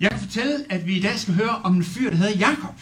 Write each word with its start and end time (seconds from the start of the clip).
Jeg 0.00 0.10
kan 0.10 0.20
fortælle, 0.20 0.72
at 0.72 0.86
vi 0.86 0.96
i 0.96 1.00
dag 1.00 1.18
skal 1.18 1.34
høre 1.34 1.60
om 1.64 1.76
en 1.76 1.84
fyr, 1.84 2.10
der 2.10 2.16
hedder 2.16 2.38
Jakob. 2.38 2.74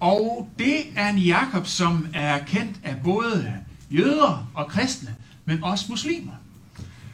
Og 0.00 0.48
det 0.58 0.76
er 0.96 1.08
en 1.08 1.18
Jakob, 1.18 1.66
som 1.66 2.06
er 2.14 2.44
kendt 2.44 2.80
af 2.82 2.96
både 3.04 3.54
jøder 3.90 4.50
og 4.54 4.68
kristne, 4.68 5.14
men 5.44 5.64
også 5.64 5.86
muslimer. 5.88 6.32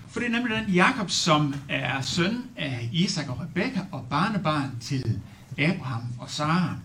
For 0.09 0.21
det 0.21 0.27
er 0.27 0.33
nemlig 0.33 0.57
den 0.57 0.75
Jakob, 0.75 1.11
som 1.11 1.55
er 1.69 2.01
søn 2.01 2.45
af 2.57 2.89
Isak 2.93 3.29
og 3.29 3.41
Rebekka 3.41 3.81
og 3.93 4.07
barnebarn 4.11 4.71
til 4.81 5.21
Abraham 5.59 6.03
og 6.19 6.31
Sara. 6.31 6.77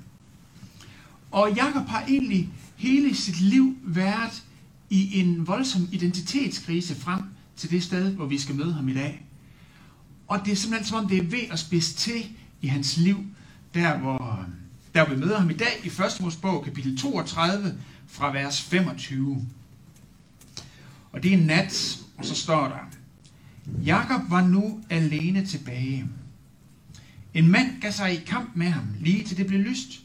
Og 1.31 1.51
Jakob 1.55 1.87
har 1.87 2.03
egentlig 2.07 2.49
hele 2.75 3.15
sit 3.15 3.41
liv 3.41 3.77
været 3.83 4.43
i 4.89 5.19
en 5.19 5.47
voldsom 5.47 5.87
identitetskrise 5.91 6.95
frem 6.95 7.23
til 7.57 7.71
det 7.71 7.83
sted, 7.83 8.11
hvor 8.11 8.25
vi 8.25 8.39
skal 8.39 8.55
møde 8.55 8.73
ham 8.73 8.89
i 8.89 8.93
dag. 8.93 9.24
Og 10.27 10.39
det 10.45 10.51
er 10.51 10.55
simpelthen 10.55 10.87
som 10.87 10.97
om, 10.97 11.09
det 11.09 11.17
er 11.17 11.23
ved 11.23 11.43
at 11.51 11.59
spidse 11.59 11.95
til 11.95 12.25
i 12.61 12.67
hans 12.67 12.97
liv, 12.97 13.25
der 13.73 13.97
hvor, 13.97 14.45
der 14.95 15.09
vi 15.09 15.15
møder 15.15 15.39
ham 15.39 15.49
i 15.49 15.53
dag 15.53 15.81
i 15.83 15.87
1. 15.87 16.21
Mosebog, 16.21 16.63
kapitel 16.63 16.97
32, 16.97 17.77
fra 18.07 18.31
vers 18.31 18.61
25. 18.61 19.45
Og 21.11 21.23
det 21.23 21.33
er 21.33 21.37
nat, 21.37 21.99
og 22.17 22.25
så 22.25 22.35
står 22.35 22.67
der, 22.67 22.79
Jakob 23.85 24.21
var 24.29 24.47
nu 24.47 24.79
alene 24.89 25.45
tilbage. 25.45 26.07
En 27.33 27.47
mand 27.47 27.81
gav 27.81 27.91
sig 27.91 28.13
i 28.13 28.25
kamp 28.25 28.55
med 28.55 28.67
ham, 28.67 28.87
lige 28.99 29.23
til 29.23 29.37
det 29.37 29.47
blev 29.47 29.59
lyst. 29.59 30.01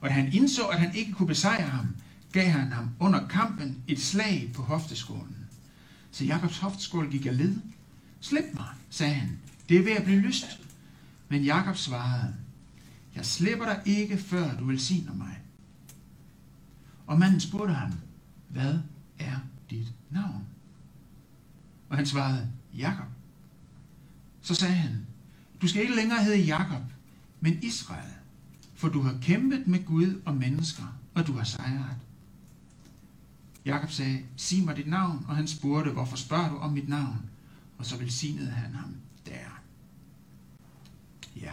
Og 0.00 0.08
da 0.08 0.14
han 0.14 0.32
indså, 0.32 0.62
at 0.62 0.80
han 0.80 0.94
ikke 0.94 1.12
kunne 1.12 1.26
besejre 1.26 1.68
ham, 1.68 1.86
gav 2.32 2.46
han 2.46 2.72
ham 2.72 2.90
under 3.00 3.28
kampen 3.28 3.76
et 3.88 4.00
slag 4.00 4.50
på 4.54 4.62
hofteskålen. 4.62 5.36
Så 6.10 6.24
Jakobs 6.24 6.58
hofteskål 6.58 7.10
gik 7.10 7.26
af 7.26 7.36
led. 7.36 7.56
Slip 8.20 8.44
mig, 8.54 8.68
sagde 8.90 9.14
han. 9.14 9.38
Det 9.68 9.76
er 9.78 9.84
ved 9.84 9.92
at 9.92 10.04
blive 10.04 10.20
lyst. 10.20 10.60
Men 11.28 11.44
Jakob 11.44 11.76
svarede, 11.76 12.34
jeg 13.14 13.26
slipper 13.26 13.64
dig 13.64 13.82
ikke, 13.84 14.18
før 14.18 14.56
du 14.56 14.64
velsigner 14.64 15.14
mig. 15.14 15.40
Og 17.06 17.18
manden 17.18 17.40
spurgte 17.40 17.74
ham, 17.74 17.92
hvad 18.48 18.78
er 19.18 19.36
dit 19.70 19.92
navn? 20.10 20.44
Og 21.88 21.96
han 21.96 22.06
svarede, 22.06 22.50
Jakob. 22.74 23.06
Så 24.42 24.54
sagde 24.54 24.74
han, 24.74 25.06
du 25.62 25.68
skal 25.68 25.82
ikke 25.82 25.96
længere 25.96 26.24
hedde 26.24 26.42
Jakob, 26.42 26.82
men 27.40 27.62
Israel, 27.62 28.12
for 28.74 28.88
du 28.88 29.00
har 29.00 29.18
kæmpet 29.22 29.66
med 29.66 29.84
Gud 29.84 30.20
og 30.24 30.34
mennesker, 30.34 30.98
og 31.14 31.26
du 31.26 31.32
har 31.32 31.44
sejret. 31.44 31.96
Jakob 33.64 33.90
sagde, 33.90 34.22
sig 34.36 34.64
mig 34.64 34.76
dit 34.76 34.86
navn, 34.86 35.24
og 35.28 35.36
han 35.36 35.46
spurgte, 35.46 35.90
hvorfor 35.90 36.16
spørger 36.16 36.48
du 36.48 36.56
om 36.56 36.72
mit 36.72 36.88
navn? 36.88 37.18
Og 37.78 37.86
så 37.86 37.96
velsignede 37.96 38.50
han 38.50 38.74
ham. 38.74 38.94
Ja, 41.40 41.52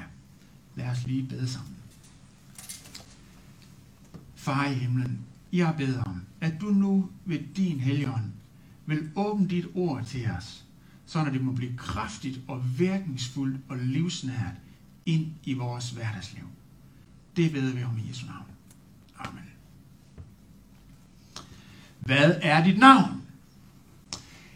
lad 0.75 0.89
os 0.89 1.07
lige 1.07 1.27
bede 1.27 1.47
sammen. 1.47 1.75
Far 4.35 4.65
i 4.65 4.73
himlen, 4.73 5.19
jeg 5.53 5.73
beder 5.77 6.03
om, 6.03 6.21
at 6.41 6.61
du 6.61 6.65
nu 6.65 7.09
ved 7.25 7.39
din 7.55 7.79
helgen 7.79 8.33
vil 8.85 9.11
åbne 9.15 9.47
dit 9.47 9.65
ord 9.75 10.05
til 10.05 10.29
os, 10.31 10.65
så 11.05 11.25
det 11.25 11.43
må 11.43 11.51
blive 11.51 11.77
kraftigt 11.77 12.41
og 12.47 12.79
virkningsfuldt 12.79 13.61
og 13.69 13.77
livsnært 13.77 14.55
ind 15.05 15.33
i 15.43 15.53
vores 15.53 15.89
hverdagsliv. 15.89 16.47
Det 17.35 17.51
beder 17.51 17.73
vi 17.73 17.83
om 17.83 17.97
i 17.97 18.09
Jesu 18.09 18.25
navn. 18.25 18.45
Amen. 19.19 19.43
Hvad 21.99 22.39
er 22.41 22.63
dit 22.63 22.77
navn? 22.77 23.21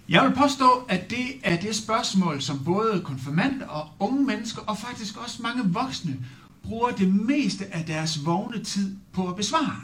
Jeg 0.10 0.24
vil 0.24 0.36
påstå, 0.36 0.70
at 0.90 1.10
det 1.10 1.26
er 1.44 1.60
det 1.60 1.76
spørgsmål, 1.76 2.42
som 2.42 2.64
både 2.64 3.02
konfirmander 3.06 3.68
og 3.68 3.90
unge 4.00 4.26
mennesker, 4.26 4.62
og 4.62 4.78
faktisk 4.78 5.18
også 5.18 5.42
mange 5.42 5.74
voksne, 5.74 6.18
bruger 6.64 6.92
det 6.92 7.14
meste 7.14 7.76
af 7.76 7.86
deres 7.86 8.26
vågne 8.26 8.64
tid 8.64 8.96
på 9.12 9.28
at 9.28 9.36
besvare. 9.36 9.76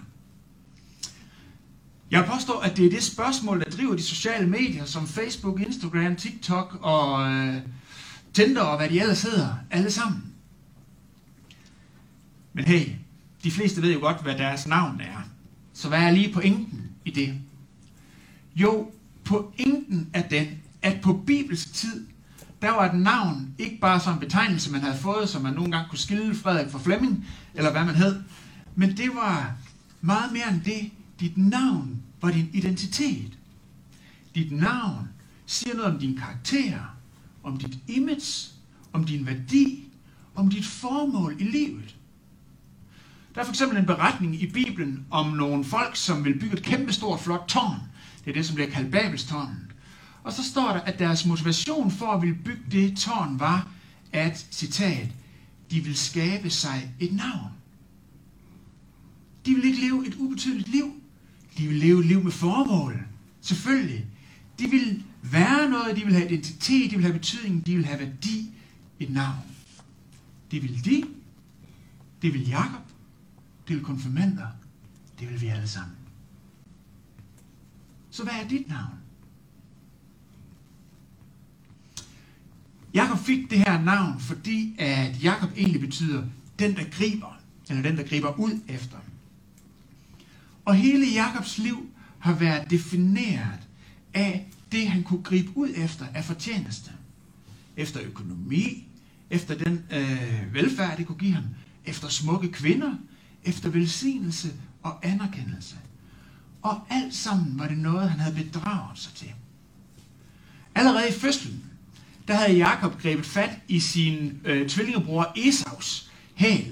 Jeg 2.11 2.25
påstår, 2.33 2.59
at 2.59 2.77
det 2.77 2.85
er 2.85 2.89
det 2.89 3.03
spørgsmål, 3.03 3.59
der 3.59 3.69
driver 3.71 3.95
de 3.95 4.03
sociale 4.03 4.49
medier, 4.49 4.85
som 4.85 5.07
Facebook, 5.07 5.61
Instagram, 5.61 6.15
TikTok 6.15 6.79
og 6.81 7.31
øh, 7.31 7.55
Tinder 8.33 8.61
og 8.61 8.77
hvad 8.77 8.89
de 8.89 8.99
ellers 8.99 9.21
hedder, 9.21 9.55
alle 9.71 9.91
sammen. 9.91 10.23
Men 12.53 12.65
hey, 12.65 12.89
de 13.43 13.51
fleste 13.51 13.81
ved 13.81 13.93
jo 13.93 13.99
godt, 13.99 14.21
hvad 14.21 14.37
deres 14.37 14.67
navn 14.67 15.01
er. 15.01 15.21
Så 15.73 15.87
hvad 15.87 15.99
er 15.99 16.11
lige 16.11 16.33
pointen 16.33 16.89
i 17.05 17.11
det? 17.11 17.33
Jo, 18.55 18.91
pointen 19.31 20.09
er 20.13 20.27
den, 20.27 20.47
at 20.81 21.01
på 21.01 21.13
bibelsk 21.27 21.73
tid, 21.73 22.07
der 22.61 22.71
var 22.71 22.85
et 22.93 22.99
navn 22.99 23.55
ikke 23.57 23.77
bare 23.81 23.99
som 23.99 24.13
en 24.13 24.19
betegnelse, 24.19 24.71
man 24.71 24.81
havde 24.81 24.97
fået, 24.97 25.29
som 25.29 25.41
man 25.41 25.53
nogle 25.53 25.71
gange 25.71 25.89
kunne 25.89 25.99
skille 25.99 26.35
Frederik 26.35 26.71
fra 26.71 26.79
Flemming, 26.79 27.27
eller 27.53 27.71
hvad 27.71 27.85
man 27.85 27.95
hed, 27.95 28.23
men 28.75 28.97
det 28.97 29.09
var 29.15 29.55
meget 30.01 30.31
mere 30.33 30.49
end 30.49 30.61
det. 30.61 30.91
Dit 31.19 31.37
navn 31.37 32.01
var 32.21 32.31
din 32.31 32.49
identitet. 32.53 33.37
Dit 34.35 34.51
navn 34.51 35.09
siger 35.45 35.75
noget 35.75 35.93
om 35.93 35.99
din 35.99 36.17
karakter, 36.17 36.95
om 37.43 37.57
dit 37.57 37.77
image, 37.87 38.49
om 38.93 39.03
din 39.03 39.25
værdi, 39.25 39.83
om 40.35 40.49
dit 40.49 40.65
formål 40.65 41.35
i 41.39 41.43
livet. 41.43 41.95
Der 43.35 43.41
er 43.41 43.45
for 43.45 43.51
eksempel 43.51 43.77
en 43.77 43.85
beretning 43.85 44.41
i 44.41 44.51
Bibelen 44.51 45.05
om 45.11 45.27
nogle 45.27 45.63
folk, 45.65 45.95
som 45.95 46.25
vil 46.25 46.39
bygge 46.39 46.57
et 46.57 46.63
kæmpestort 46.63 47.19
flot 47.19 47.47
tårn. 47.47 47.90
Det 48.25 48.29
er 48.29 48.33
det, 48.33 48.45
som 48.45 48.55
bliver 48.55 48.69
kaldt 48.69 48.91
Babelstårnen. 48.91 49.71
Og 50.23 50.33
så 50.33 50.43
står 50.43 50.73
der, 50.73 50.79
at 50.79 50.99
deres 50.99 51.25
motivation 51.25 51.91
for 51.91 52.05
at 52.05 52.21
ville 52.21 52.35
bygge 52.35 52.63
det 52.71 52.97
tårn 52.97 53.39
var, 53.39 53.71
at, 54.11 54.47
citat, 54.51 55.07
de 55.71 55.79
vil 55.79 55.97
skabe 55.97 56.49
sig 56.49 56.93
et 56.99 57.13
navn. 57.13 57.51
De 59.45 59.55
vil 59.55 59.65
ikke 59.65 59.81
leve 59.81 60.07
et 60.07 60.15
ubetydeligt 60.15 60.67
liv. 60.67 61.01
De 61.57 61.67
vil 61.67 61.77
leve 61.77 61.99
et 61.99 62.05
liv 62.05 62.23
med 62.23 62.31
formål. 62.31 63.03
Selvfølgelig. 63.41 64.05
De 64.59 64.67
vil 64.67 65.03
være 65.21 65.69
noget, 65.69 65.97
de 65.97 66.05
vil 66.05 66.13
have 66.13 66.25
identitet, 66.25 66.91
de 66.91 66.95
vil 66.95 67.05
have 67.05 67.13
betydning, 67.13 67.65
de 67.65 67.75
vil 67.75 67.85
have 67.85 67.99
værdi, 67.99 68.51
et 68.99 69.09
navn. 69.09 69.37
Det 70.51 70.61
vil 70.61 70.85
de, 70.85 71.03
det 72.21 72.33
vil 72.33 72.47
Jakob, 72.47 72.83
det 73.67 73.75
vil 73.75 73.85
konfirmander, 73.85 74.47
det 75.19 75.29
vil 75.29 75.41
vi 75.41 75.47
alle 75.47 75.67
sammen. 75.67 75.95
Så 78.11 78.23
hvad 78.23 78.33
er 78.33 78.47
dit 78.47 78.69
navn? 78.69 78.93
Jakob 82.93 83.19
fik 83.19 83.49
det 83.49 83.57
her 83.57 83.81
navn, 83.81 84.19
fordi 84.19 84.75
at 84.79 85.23
Jakob 85.23 85.49
egentlig 85.57 85.81
betyder 85.81 86.23
den, 86.59 86.75
der 86.75 86.83
griber, 86.91 87.39
eller 87.69 87.81
den, 87.83 87.97
der 87.97 88.03
griber 88.03 88.39
ud 88.39 88.59
efter. 88.67 88.97
Og 90.65 90.75
hele 90.75 91.05
Jakobs 91.05 91.57
liv 91.57 91.89
har 92.19 92.35
været 92.35 92.69
defineret 92.69 93.59
af 94.13 94.49
det, 94.71 94.87
han 94.87 95.03
kunne 95.03 95.23
gribe 95.23 95.57
ud 95.57 95.69
efter 95.75 96.05
af 96.13 96.25
fortjeneste. 96.25 96.91
Efter 97.77 97.99
økonomi, 98.03 98.87
efter 99.29 99.57
den 99.57 99.83
øh, 99.91 100.53
velfærd, 100.53 100.97
det 100.97 101.07
kunne 101.07 101.17
give 101.17 101.33
ham, 101.33 101.43
efter 101.85 102.07
smukke 102.07 102.51
kvinder, 102.51 102.95
efter 103.43 103.69
velsignelse 103.69 104.53
og 104.83 105.05
anerkendelse. 105.05 105.75
Og 106.61 106.79
alt 106.89 107.15
sammen 107.15 107.59
var 107.59 107.67
det 107.67 107.77
noget, 107.77 108.09
han 108.09 108.19
havde 108.19 108.35
bedraget 108.35 108.99
sig 108.99 109.13
til. 109.13 109.31
Allerede 110.75 111.09
i 111.09 111.19
fødslen, 111.19 111.63
der 112.27 112.33
havde 112.33 112.57
Jakob 112.57 113.01
grebet 113.01 113.25
fat 113.25 113.49
i 113.67 113.79
sin 113.79 114.39
øh, 114.45 114.69
tvillingebror 114.69 115.33
Esaus 115.35 116.11
hæl. 116.35 116.71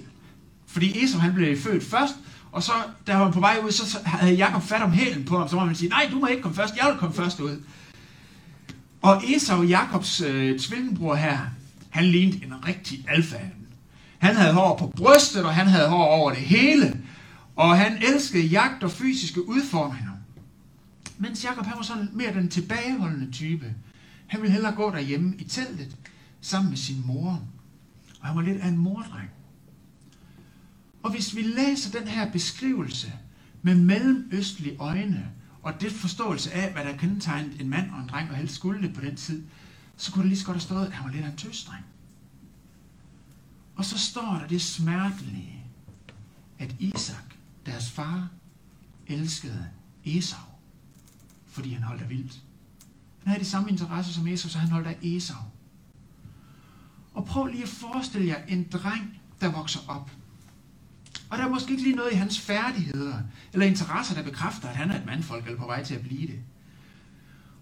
Fordi 0.67 1.03
Esau 1.03 1.19
han 1.19 1.33
blev 1.33 1.57
født 1.57 1.83
først, 1.83 2.13
og 2.51 2.63
så, 2.63 2.71
da 3.07 3.11
han 3.11 3.21
var 3.21 3.31
på 3.31 3.39
vej 3.39 3.57
ud, 3.63 3.71
så 3.71 3.99
havde 4.05 4.33
Jakob 4.33 4.63
fat 4.63 4.81
om 4.81 4.91
hælen 4.91 5.25
på 5.25 5.37
ham, 5.37 5.49
så 5.49 5.55
må 5.55 5.65
man 5.65 5.75
sige, 5.75 5.89
nej, 5.89 6.09
du 6.11 6.19
må 6.19 6.27
ikke 6.27 6.41
komme 6.41 6.55
først, 6.55 6.75
jeg 6.75 6.87
vil 6.87 6.99
komme 6.99 7.15
først 7.15 7.39
ud. 7.39 7.61
Og 9.01 9.23
Esau, 9.35 9.63
Jakobs 9.63 10.21
øh, 10.21 10.59
tvillingebror 10.59 11.15
her, 11.15 11.39
han 11.89 12.05
lignede 12.05 12.45
en 12.45 12.53
rigtig 12.67 13.05
alfa. 13.07 13.37
Han 14.17 14.35
havde 14.35 14.53
hår 14.53 14.77
på 14.77 14.93
brystet, 14.97 15.45
og 15.45 15.53
han 15.53 15.67
havde 15.67 15.87
hår 15.87 16.05
over 16.05 16.29
det 16.29 16.39
hele. 16.39 17.01
Og 17.59 17.77
han 17.77 17.97
elskede 18.03 18.45
jagt 18.45 18.83
og 18.83 18.91
fysiske 18.91 19.47
udfordringer. 19.47 20.11
Mens 21.17 21.43
Jakob 21.43 21.65
han 21.65 21.77
var 21.77 21.83
sådan 21.83 22.09
mere 22.13 22.33
den 22.33 22.49
tilbageholdende 22.49 23.31
type. 23.31 23.75
Han 24.27 24.41
ville 24.41 24.53
hellere 24.53 24.75
gå 24.75 24.91
derhjemme 24.91 25.35
i 25.37 25.43
teltet 25.43 25.97
sammen 26.41 26.69
med 26.69 26.77
sin 26.77 27.03
mor. 27.05 27.47
Og 28.19 28.27
han 28.27 28.35
var 28.35 28.41
lidt 28.41 28.61
af 28.61 28.67
en 28.67 28.77
mordreng. 28.77 29.29
Og 31.03 31.11
hvis 31.11 31.35
vi 31.35 31.41
læser 31.41 31.99
den 31.99 32.07
her 32.07 32.31
beskrivelse 32.31 33.13
med 33.61 33.75
mellemøstlige 33.75 34.77
øjne, 34.77 35.31
og 35.61 35.81
det 35.81 35.91
forståelse 35.91 36.51
af, 36.51 36.73
hvad 36.73 36.83
der 36.83 36.97
kendetegnede 36.97 37.61
en 37.61 37.69
mand 37.69 37.91
og 37.91 37.99
en 37.99 38.07
dreng, 38.07 38.29
og 38.29 38.35
helst 38.35 38.55
skulle 38.55 38.81
det 38.81 38.93
på 38.93 39.01
den 39.01 39.15
tid, 39.15 39.43
så 39.97 40.11
kunne 40.11 40.23
det 40.23 40.29
lige 40.29 40.39
så 40.39 40.45
godt 40.45 40.55
have 40.55 40.61
stået, 40.61 40.85
at 40.85 40.93
han 40.93 41.05
var 41.05 41.11
lidt 41.11 41.25
af 41.25 41.29
en 41.29 41.37
tøsdreng. 41.37 41.85
Og 43.75 43.85
så 43.85 43.97
står 43.97 44.37
der 44.41 44.47
det 44.47 44.61
smertelige, 44.61 45.65
at 46.59 46.75
Isak, 46.79 47.28
deres 47.65 47.91
far, 47.91 48.29
elskede 49.07 49.67
Esau, 50.05 50.39
fordi 51.47 51.73
han 51.73 51.83
holdt 51.83 52.01
af 52.01 52.09
vildt. 52.09 52.33
Han 53.19 53.27
havde 53.27 53.39
de 53.39 53.49
samme 53.49 53.69
interesser 53.69 54.13
som 54.13 54.27
Esau, 54.27 54.49
så 54.49 54.59
han 54.59 54.69
holdt 54.69 54.87
af 54.87 54.97
Esau. 55.01 55.41
Og 57.13 57.25
prøv 57.25 57.45
lige 57.45 57.63
at 57.63 57.69
forestille 57.69 58.27
jer 58.27 58.45
en 58.47 58.67
dreng, 58.73 59.19
der 59.41 59.51
vokser 59.51 59.79
op. 59.87 60.11
Og 61.29 61.37
der 61.37 61.45
er 61.45 61.49
måske 61.49 61.71
ikke 61.71 61.83
lige 61.83 61.95
noget 61.95 62.11
i 62.11 62.15
hans 62.15 62.39
færdigheder 62.39 63.21
eller 63.53 63.65
interesser, 63.65 64.15
der 64.15 64.23
bekræfter, 64.23 64.69
at 64.69 64.75
han 64.75 64.91
er 64.91 64.99
et 64.99 65.05
mandfolk 65.05 65.45
eller 65.45 65.59
på 65.59 65.65
vej 65.65 65.83
til 65.83 65.95
at 65.95 66.01
blive 66.01 66.27
det. 66.27 66.39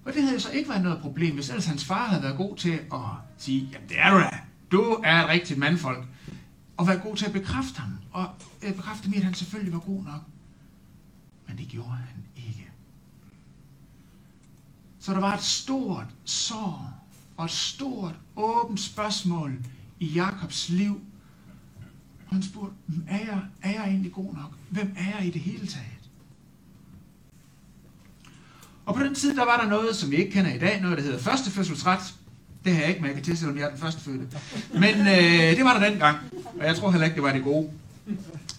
Og 0.06 0.14
det 0.14 0.24
havde 0.24 0.40
så 0.40 0.50
ikke 0.52 0.70
været 0.70 0.84
noget 0.84 1.02
problem, 1.02 1.34
hvis 1.34 1.50
ellers 1.50 1.66
hans 1.66 1.86
far 1.86 2.08
havde 2.08 2.24
været 2.24 2.38
god 2.38 2.58
til 2.58 2.80
at 2.94 3.00
sige, 3.38 3.70
jamen 3.74 3.90
det 3.90 4.00
er 4.00 4.14
du 4.14 4.20
da, 4.20 4.40
du 4.72 4.82
er 5.04 5.24
et 5.24 5.30
rigtigt 5.30 5.60
mandfolk. 5.60 6.06
Og 6.78 6.88
være 6.88 7.00
god 7.00 7.16
til 7.16 7.26
at 7.26 7.34
bekræfte 7.34 7.80
ham, 7.80 7.98
og 8.12 8.30
øh, 8.64 8.76
bekræfte 8.76 9.04
ham 9.04 9.14
at 9.18 9.24
han 9.24 9.34
selvfølgelig 9.34 9.74
var 9.74 9.80
god 9.80 10.04
nok. 10.04 10.22
Men 11.48 11.58
det 11.58 11.68
gjorde 11.68 11.90
han 11.90 12.26
ikke. 12.36 12.72
Så 15.00 15.14
der 15.14 15.20
var 15.20 15.34
et 15.34 15.44
stort 15.44 16.06
sår 16.26 17.08
og 17.38 17.46
et 17.46 17.52
stort 17.52 18.16
åbent 18.36 18.80
spørgsmål 18.80 19.60
i 20.00 20.06
Jakobs 20.06 20.70
liv. 20.70 21.02
Og 22.28 22.36
han 22.36 22.44
spurgte, 22.44 22.76
er 23.08 23.18
jeg, 23.18 23.42
er 23.62 23.72
jeg 23.72 23.84
egentlig 23.84 24.12
god 24.12 24.34
nok? 24.34 24.54
Hvem 24.70 24.96
er 24.98 25.18
jeg 25.18 25.28
i 25.28 25.30
det 25.30 25.42
hele 25.42 25.68
taget? 25.68 26.10
Og 28.86 28.96
på 28.96 29.04
den 29.04 29.16
tid, 29.16 29.36
der 29.36 29.46
var 29.46 29.62
der 29.62 29.70
noget, 29.70 29.96
som 29.96 30.12
vi 30.12 30.16
ikke 30.16 30.32
kender 30.32 30.54
i 30.54 30.60
dag, 30.60 30.82
noget, 30.82 30.98
der 30.98 31.04
hedder 31.04 31.20
førstefødselsret. 31.20 32.17
Det 32.68 32.76
har 32.76 32.82
jeg 32.82 32.90
ikke 32.90 33.02
men 33.02 33.08
jeg 33.08 33.16
kan 33.16 33.26
til, 33.26 33.38
selvom 33.38 33.58
jeg 33.58 33.66
er 33.66 33.70
den 33.70 33.80
første 33.80 34.02
fødte. 34.02 34.28
Men 34.74 35.08
øh, 35.08 35.58
det 35.58 35.66
var 35.66 35.80
der 35.80 35.90
dengang, 35.90 36.18
og 36.60 36.66
jeg 36.66 36.76
tror 36.76 36.92
heller 36.92 37.06
ikke, 37.06 37.16
det 37.16 37.24
var 37.24 37.34
det 37.34 37.44
gode. 37.44 37.70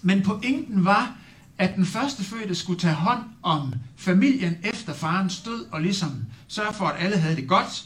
Men 0.03 0.23
pointen 0.23 0.85
var, 0.85 1.17
at 1.59 1.75
den 1.77 1.87
første 1.87 2.25
fødte 2.25 2.55
skulle 2.55 2.81
tage 2.81 2.95
hånd 2.95 3.23
om 3.43 3.75
familien 3.97 4.57
efter 4.65 4.95
farens 4.95 5.41
død, 5.41 5.67
og 5.71 5.81
ligesom 5.81 6.25
sørge 6.47 6.75
for, 6.75 6.85
at 6.85 7.05
alle 7.05 7.17
havde 7.17 7.37
det 7.37 7.49
godt. 7.49 7.85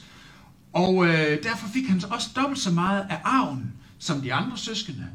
Og 0.72 1.06
øh, 1.06 1.42
derfor 1.42 1.68
fik 1.68 1.88
han 1.88 2.02
også 2.10 2.28
dobbelt 2.36 2.60
så 2.60 2.70
meget 2.70 3.06
af 3.10 3.20
arven 3.24 3.72
som 3.98 4.20
de 4.20 4.34
andre 4.34 4.58
søskende, 4.58 5.06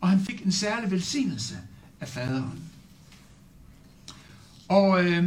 og 0.00 0.08
han 0.08 0.20
fik 0.20 0.42
en 0.44 0.52
særlig 0.52 0.90
velsignelse 0.90 1.54
af 2.00 2.08
faderen. 2.08 2.60
Og 4.68 5.04
øh, 5.04 5.24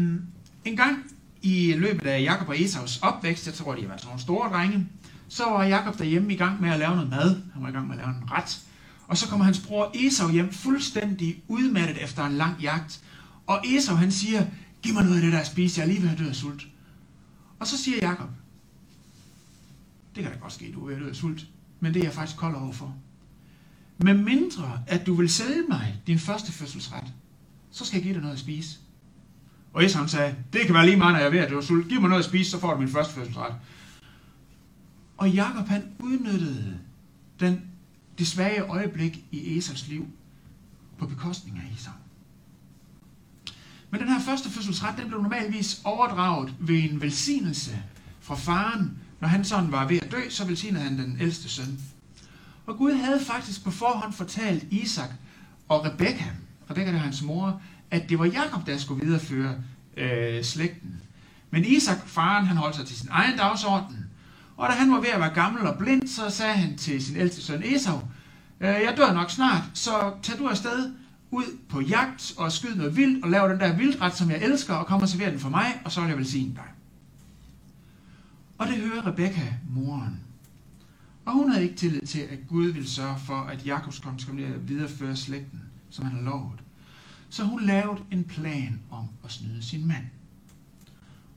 en 0.66 0.78
gang 0.78 0.98
i 1.42 1.74
løbet 1.78 2.08
af 2.08 2.22
Jakob 2.22 2.50
og 2.50 2.62
Esaus 2.62 3.00
opvækst, 3.02 3.46
jeg 3.48 3.54
tror, 3.54 3.76
de 3.76 3.90
var 3.90 3.98
sådan 3.98 4.08
nogle 4.08 4.22
store 4.22 4.50
drenge, 4.50 4.88
så 5.30 5.44
var 5.44 5.64
Jakob 5.64 5.98
derhjemme 5.98 6.34
i 6.34 6.38
gang 6.38 6.62
med 6.62 6.70
at 6.70 6.80
lave 6.80 6.96
noget 6.96 7.10
mad. 7.10 7.42
Han 7.54 7.64
var 7.64 7.70
i 7.70 7.72
gang 7.72 7.88
med 7.88 7.96
at 7.96 8.02
lave 8.02 8.10
en 8.10 8.32
ret. 8.32 8.62
Og 9.08 9.18
så 9.18 9.28
kommer 9.28 9.46
hans 9.46 9.60
bror 9.60 9.92
Esau 9.94 10.30
hjem 10.30 10.54
fuldstændig 10.54 11.44
udmattet 11.48 12.04
efter 12.04 12.26
en 12.26 12.34
lang 12.34 12.62
jagt. 12.62 13.02
Og 13.48 13.64
Esau 13.68 13.96
han 13.96 14.12
siger, 14.12 14.46
giv 14.82 14.94
mig 14.94 15.04
noget 15.04 15.16
af 15.16 15.22
det 15.22 15.34
der 15.34 15.40
at 15.40 15.48
spise, 15.48 15.82
jeg 15.82 15.88
er 15.88 15.94
lige 15.94 16.04
ved 16.04 16.10
at 16.10 16.20
dø 16.20 16.28
af 16.28 16.36
sult. 16.36 16.68
Og 17.60 17.68
så 17.68 17.78
siger 17.78 17.98
Jakob, 18.02 18.30
det 20.16 20.24
kan 20.24 20.34
da 20.34 20.40
godt 20.40 20.54
ske, 20.54 20.72
du 20.72 20.82
er 20.82 20.88
ved 20.88 20.96
at 20.96 21.02
dø 21.02 21.10
af 21.10 21.16
sult, 21.16 21.46
men 21.80 21.94
det 21.94 22.00
er 22.00 22.04
jeg 22.06 22.14
faktisk 22.14 22.38
kold 22.38 22.56
overfor. 22.56 22.96
Med 23.98 24.14
mindre, 24.14 24.80
at 24.88 25.06
du 25.06 25.14
vil 25.14 25.30
sælge 25.30 25.64
mig 25.70 26.02
din 26.08 26.20
første 26.20 26.52
fødselsret, 26.52 27.14
så 27.72 27.86
skal 27.86 27.98
jeg 27.98 28.04
give 28.04 28.14
dig 28.14 28.22
noget 28.22 28.34
at 28.34 28.40
spise. 28.40 28.78
Og 29.74 29.86
Esau 29.86 30.08
sagde, 30.08 30.36
det 30.54 30.62
kan 30.66 30.74
være 30.76 30.86
lige 30.86 30.98
meget, 30.98 31.14
når 31.14 31.20
jeg 31.20 31.28
er 31.28 31.32
ved 31.32 31.40
at 31.40 31.50
dø 31.50 31.58
af 31.58 31.64
sult. 31.64 31.90
Giv 31.90 32.02
mig 32.02 32.10
noget 32.10 32.24
at 32.24 32.30
spise, 32.30 32.52
så 32.52 32.60
får 32.60 32.74
du 32.74 32.80
min 32.80 32.90
første 32.90 33.14
fødselsret. 33.14 33.54
Og 35.18 35.30
Jakob 35.30 35.68
han 35.68 35.84
udnyttede 36.00 36.80
den, 37.40 37.62
det 38.18 38.28
svage 38.28 38.62
øjeblik 38.62 39.26
i 39.32 39.58
Esau's 39.60 39.90
liv 39.90 40.08
på 40.98 41.08
bekostning 41.08 41.58
af 41.58 41.76
Esau. 41.76 41.94
Men 43.90 44.00
den 44.00 44.10
her 44.10 44.20
første 44.20 44.50
fødselsret, 44.50 44.98
den 44.98 45.08
blev 45.08 45.22
normalvis 45.22 45.82
overdraget 45.84 46.54
ved 46.60 46.84
en 46.84 47.02
velsignelse 47.02 47.84
fra 48.20 48.36
faren. 48.36 49.00
Når 49.20 49.28
han 49.28 49.46
sådan 49.46 49.72
var 49.72 49.88
ved 49.88 49.98
at 50.02 50.12
dø, 50.12 50.30
så 50.30 50.46
velsignede 50.46 50.84
han 50.84 51.00
den 51.00 51.18
ældste 51.22 51.50
søn. 51.50 51.80
Og 52.66 52.78
Gud 52.78 52.94
havde 52.94 53.26
faktisk 53.26 53.64
på 53.64 53.72
forhånd 53.72 54.14
fortalt 54.14 54.64
Isak 54.72 55.10
og 55.70 55.86
Rebekka, 55.86 56.26
Rebekka 56.70 56.92
er 56.92 56.98
hans 56.98 57.22
mor, 57.22 57.62
at 57.92 58.10
det 58.10 58.20
var 58.20 58.26
Jakob, 58.26 58.66
der 58.66 58.78
skulle 58.78 59.06
videreføre 59.06 59.56
øh, 59.98 60.44
slægten. 60.44 61.02
Men 61.52 61.66
Isak, 61.66 62.08
faren, 62.08 62.46
han 62.46 62.58
holdt 62.58 62.76
sig 62.76 62.88
til 62.88 62.98
sin 62.98 63.10
egen 63.12 63.38
dagsorden, 63.38 64.07
og 64.58 64.70
da 64.70 64.74
han 64.74 64.92
var 64.92 65.00
ved 65.00 65.10
at 65.10 65.20
være 65.20 65.34
gammel 65.34 65.68
og 65.68 65.78
blind, 65.78 66.08
så 66.08 66.30
sagde 66.30 66.54
han 66.54 66.78
til 66.78 67.06
sin 67.06 67.18
ældste 67.18 67.42
søn 67.42 67.64
Esau, 67.66 68.02
øh, 68.60 68.68
jeg 68.68 68.94
dør 68.98 69.14
nok 69.14 69.30
snart, 69.30 69.64
så 69.74 70.14
tag 70.24 70.38
du 70.38 70.48
afsted 70.48 70.94
ud 71.32 71.58
på 71.70 71.82
jagt 71.82 72.34
og 72.38 72.52
skyd 72.52 72.76
noget 72.76 72.96
vildt 72.96 73.24
og 73.24 73.30
lav 73.30 73.50
den 73.50 73.60
der 73.60 73.76
vildret, 73.76 74.16
som 74.16 74.32
jeg 74.32 74.42
elsker, 74.42 74.74
og 74.74 74.86
kom 74.88 75.02
og 75.02 75.10
server 75.10 75.30
den 75.30 75.40
for 75.40 75.50
mig, 75.50 75.82
og 75.86 75.92
så 75.92 76.02
vil 76.02 76.08
jeg 76.08 76.18
velsigne 76.18 76.56
dig. 76.56 76.68
Og 78.58 78.68
det 78.68 78.78
hører 78.78 79.08
Rebekka, 79.08 79.54
moren. 79.70 80.20
Og 81.26 81.34
hun 81.34 81.50
havde 81.50 81.64
ikke 81.64 81.76
tillid 81.76 82.02
til, 82.02 82.20
at 82.20 82.40
Gud 82.48 82.68
ville 82.68 82.90
sørge 82.90 83.20
for, 83.20 83.42
at 83.42 83.66
Jakobs 83.66 84.00
kom 84.00 84.18
til 84.18 84.42
at 84.42 84.70
videreføre 84.70 85.16
slægten, 85.16 85.62
som 85.90 86.06
han 86.06 86.14
havde 86.14 86.26
lovet. 86.26 86.60
Så 87.30 87.44
hun 87.44 87.62
lavede 87.62 88.02
en 88.12 88.24
plan 88.24 88.80
om 88.92 89.08
at 89.26 89.32
snyde 89.32 89.64
sin 89.64 89.88
mand. 89.88 90.06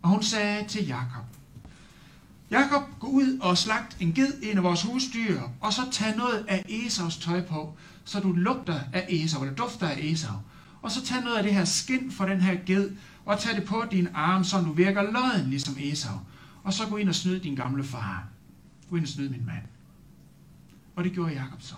Og 0.02 0.08
hun 0.10 0.22
sagde 0.22 0.68
til 0.68 0.86
Jakob, 0.86 1.24
Jakob, 2.50 2.82
gå 3.00 3.06
ud 3.06 3.38
og 3.38 3.58
slagt 3.58 3.96
en 4.00 4.12
ged, 4.12 4.32
en 4.42 4.56
af 4.56 4.62
vores 4.62 4.82
husdyr, 4.82 5.40
og 5.60 5.72
så 5.72 5.82
tag 5.90 6.16
noget 6.16 6.44
af 6.48 6.64
Esaus 6.68 7.16
tøj 7.16 7.46
på, 7.46 7.76
så 8.04 8.20
du 8.20 8.32
lugter 8.32 8.80
af 8.92 9.06
Esau, 9.08 9.42
eller 9.42 9.54
dufter 9.54 9.88
af 9.88 9.98
Esau. 9.98 10.34
Og 10.82 10.90
så 10.90 11.04
tag 11.04 11.22
noget 11.24 11.36
af 11.36 11.42
det 11.42 11.54
her 11.54 11.64
skind 11.64 12.12
fra 12.12 12.28
den 12.28 12.40
her 12.40 12.58
ged, 12.66 12.90
og 13.24 13.38
tag 13.38 13.56
det 13.56 13.64
på 13.64 13.84
din 13.90 14.08
arm, 14.14 14.44
så 14.44 14.60
du 14.60 14.72
virker 14.72 15.02
løden 15.02 15.50
ligesom 15.50 15.76
Esau. 15.78 16.18
Og 16.62 16.72
så 16.72 16.86
gå 16.86 16.96
ind 16.96 17.08
og 17.08 17.14
snyd 17.14 17.40
din 17.40 17.54
gamle 17.54 17.84
far. 17.84 18.28
Gå 18.90 18.96
ind 18.96 19.04
og 19.04 19.08
snyd 19.08 19.28
min 19.28 19.46
mand. 19.46 19.62
Og 20.96 21.04
det 21.04 21.12
gjorde 21.12 21.32
Jakob 21.32 21.62
så. 21.62 21.74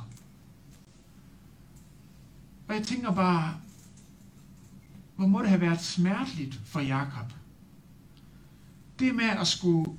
Og 2.69 2.75
jeg 2.75 2.83
tænker 2.83 3.15
bare, 3.15 3.55
hvor 5.17 5.27
må 5.27 5.41
det 5.41 5.49
have 5.49 5.61
været 5.61 5.81
smerteligt 5.81 6.61
for 6.65 6.81
Jakob. 6.81 7.33
Det 8.99 9.15
med 9.15 9.25
at 9.25 9.47
skulle 9.47 9.91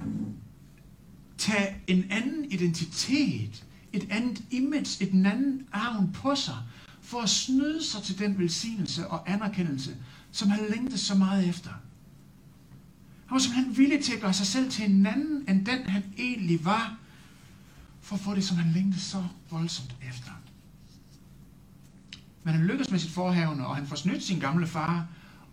tage 1.44 1.76
en 1.88 2.12
anden 2.12 2.52
identitet, 2.52 3.66
et 3.94 4.08
andet 4.12 4.44
image, 4.52 5.04
et 5.04 5.10
anden 5.26 5.68
arven 5.72 6.12
på 6.14 6.36
sig, 6.36 6.58
for 7.02 7.22
at 7.22 7.30
snyde 7.30 7.84
sig 7.84 8.04
til 8.04 8.20
den 8.20 8.40
velsignelse 8.40 9.08
og 9.08 9.32
anerkendelse, 9.32 9.98
som 10.32 10.50
han 10.50 10.66
længte 10.70 10.98
så 10.98 11.16
meget 11.16 11.50
efter. 11.50 11.70
Han 13.26 13.36
var 13.36 13.40
simpelthen 13.40 13.78
villig 13.78 14.04
til 14.04 14.14
at 14.14 14.22
gøre 14.22 14.34
sig 14.34 14.48
selv 14.48 14.72
til 14.72 14.86
en 14.86 15.06
anden, 15.06 15.46
end 15.50 15.66
den 15.66 15.90
han 15.90 16.04
egentlig 16.18 16.66
var, 16.66 16.98
for 18.02 18.16
at 18.16 18.22
få 18.22 18.36
det, 18.36 18.44
som 18.44 18.58
han 18.58 18.74
længtes 18.74 19.02
så 19.02 19.24
voldsomt 19.50 19.96
efter. 20.10 20.32
Men 22.44 22.54
han 22.54 22.66
lykkes 22.66 22.92
med 22.92 23.00
sit 23.00 23.12
forhavne, 23.12 23.68
og 23.68 23.76
han 23.76 23.88
får 23.88 23.96
snydt 23.96 24.24
sin 24.24 24.40
gamle 24.40 24.68
far, 24.68 25.08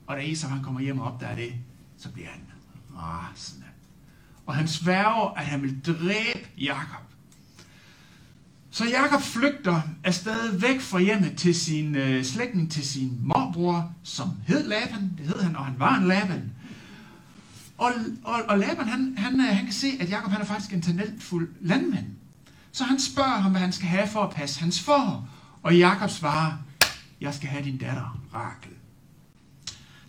og 0.06 0.16
da 0.16 0.22
Esau 0.22 0.50
han 0.50 0.62
kommer 0.62 0.80
hjem 0.80 0.98
og 0.98 1.12
opdager 1.12 1.34
det, 1.34 1.54
så 1.98 2.10
bliver 2.10 2.28
han 2.28 2.42
rasende 2.96 3.69
og 4.50 4.56
han 4.56 4.68
sværger, 4.68 5.34
at 5.36 5.44
han 5.44 5.62
vil 5.62 5.80
dræbe 5.86 6.48
Jakob. 6.58 7.02
Så 8.70 8.84
Jakob 8.84 9.20
flygter 9.20 9.82
afsted 10.04 10.58
væk 10.58 10.80
fra 10.80 11.00
hjemmet 11.00 11.36
til 11.36 11.54
sin 11.54 11.94
øh, 11.94 12.24
slægtning, 12.24 12.70
til 12.70 12.88
sin 12.88 13.18
morbror, 13.20 13.92
som 14.02 14.28
hed 14.46 14.68
Laban. 14.68 15.12
Det 15.18 15.26
hed 15.26 15.42
han, 15.42 15.56
og 15.56 15.64
han 15.64 15.74
var 15.78 15.96
en 15.96 16.08
Laban. 16.08 16.52
Og, 17.78 17.92
og, 18.24 18.42
og 18.48 18.58
Laban, 18.58 18.88
han, 18.88 19.14
han, 19.18 19.40
øh, 19.40 19.46
han 19.46 19.64
kan 19.64 19.74
se, 19.74 19.86
at 20.00 20.10
Jakob 20.10 20.32
han 20.32 20.40
er 20.40 20.44
faktisk 20.44 20.72
en 20.72 20.82
talentfuld 20.82 21.48
landmand. 21.60 22.06
Så 22.72 22.84
han 22.84 23.00
spørger 23.00 23.40
ham, 23.40 23.50
hvad 23.50 23.60
han 23.60 23.72
skal 23.72 23.88
have 23.88 24.08
for 24.08 24.22
at 24.22 24.30
passe 24.30 24.60
hans 24.60 24.80
for. 24.80 25.28
Og 25.62 25.78
Jakob 25.78 26.10
svarer, 26.10 26.52
jeg 27.20 27.34
skal 27.34 27.48
have 27.48 27.64
din 27.64 27.78
datter, 27.78 28.20
Rakel. 28.34 28.72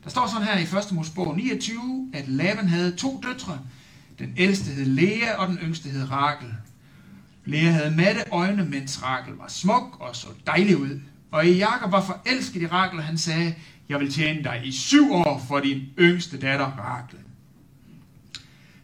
Der 0.03 0.09
står 0.09 0.27
sådan 0.27 0.47
her 0.47 0.57
i 0.57 0.63
1. 0.63 0.91
Mosebog 0.91 1.37
29, 1.37 2.09
at 2.13 2.27
Laban 2.27 2.67
havde 2.67 2.95
to 2.95 3.21
døtre. 3.23 3.59
Den 4.21 4.33
ældste 4.37 4.71
hed 4.71 4.85
Lea, 4.85 5.35
og 5.37 5.47
den 5.47 5.57
yngste 5.57 5.89
hed 5.89 6.11
Rakel. 6.11 6.53
Lea 7.45 7.71
havde 7.71 7.95
matte 7.95 8.23
øjne, 8.31 8.65
mens 8.65 9.03
Rakel 9.03 9.33
var 9.33 9.47
smuk 9.47 9.97
og 9.99 10.15
så 10.15 10.27
dejlig 10.47 10.77
ud. 10.77 10.99
Og 11.31 11.47
Jakob 11.47 11.91
var 11.91 12.05
forelsket 12.05 12.61
i 12.61 12.67
Rakel, 12.67 12.99
og 12.99 13.05
han 13.05 13.17
sagde, 13.17 13.55
jeg 13.89 13.99
vil 13.99 14.13
tjene 14.13 14.43
dig 14.43 14.61
i 14.63 14.71
syv 14.71 15.13
år 15.13 15.45
for 15.47 15.59
din 15.59 15.81
yngste 15.99 16.39
datter 16.39 16.65
Rakel. 16.65 17.19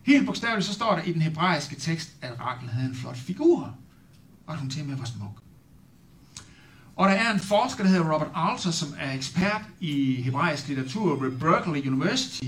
Helt 0.03 0.25
bogstaveligt 0.25 0.67
så 0.67 0.73
står 0.73 0.95
der 0.95 1.03
i 1.03 1.13
den 1.13 1.21
hebraiske 1.21 1.75
tekst, 1.75 2.15
at 2.21 2.39
Rakel 2.39 2.69
havde 2.69 2.89
en 2.89 2.95
flot 2.95 3.17
figur, 3.17 3.75
og 4.47 4.53
at 4.53 4.59
hun 4.59 4.69
til 4.69 4.85
med 4.85 4.95
var 4.95 5.05
smuk. 5.05 5.41
Og 6.95 7.09
der 7.09 7.15
er 7.15 7.33
en 7.33 7.39
forsker, 7.39 7.83
der 7.83 7.89
hedder 7.89 8.13
Robert 8.13 8.31
Alter, 8.35 8.71
som 8.71 8.93
er 8.99 9.13
ekspert 9.13 9.61
i 9.79 10.21
hebraisk 10.21 10.67
litteratur 10.67 11.19
ved 11.19 11.39
Berkeley 11.39 11.87
University, 11.87 12.45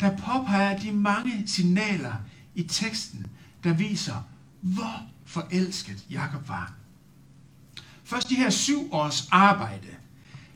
der 0.00 0.16
påpeger 0.16 0.78
de 0.78 0.92
mange 0.92 1.42
signaler 1.46 2.12
i 2.54 2.62
teksten, 2.62 3.26
der 3.64 3.72
viser, 3.72 4.26
hvor 4.60 5.02
forelsket 5.24 6.04
Jakob 6.10 6.48
var. 6.48 6.72
Først 8.04 8.28
de 8.28 8.34
her 8.34 8.50
syv 8.50 8.92
års 8.92 9.28
arbejde. 9.30 9.88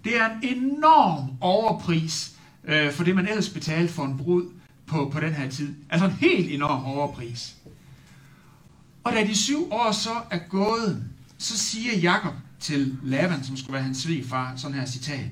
Det 0.04 0.16
er 0.16 0.30
en 0.42 0.56
enorm 0.56 1.30
overpris 1.40 2.34
øh, 2.64 2.92
for 2.92 3.04
det, 3.04 3.14
man 3.14 3.28
ellers 3.28 3.48
betalte 3.48 3.92
for 3.92 4.04
en 4.04 4.18
brud 4.18 4.50
på, 4.86 5.10
på 5.12 5.20
den 5.20 5.32
her 5.32 5.50
tid. 5.50 5.74
Altså 5.90 6.06
en 6.06 6.12
helt 6.12 6.50
enorm 6.50 6.84
overpris. 6.84 7.56
Og 9.04 9.12
da 9.12 9.24
de 9.24 9.34
syv 9.34 9.72
år 9.72 9.92
så 9.92 10.14
er 10.30 10.38
gået, 10.48 11.04
så 11.38 11.58
siger 11.58 11.98
Jakob 11.98 12.34
til 12.60 12.98
Laban, 13.02 13.44
som 13.44 13.56
skulle 13.56 13.72
være 13.72 13.82
hans 13.82 13.98
svigfar, 13.98 14.56
sådan 14.56 14.76
her 14.76 14.86
citat. 14.86 15.30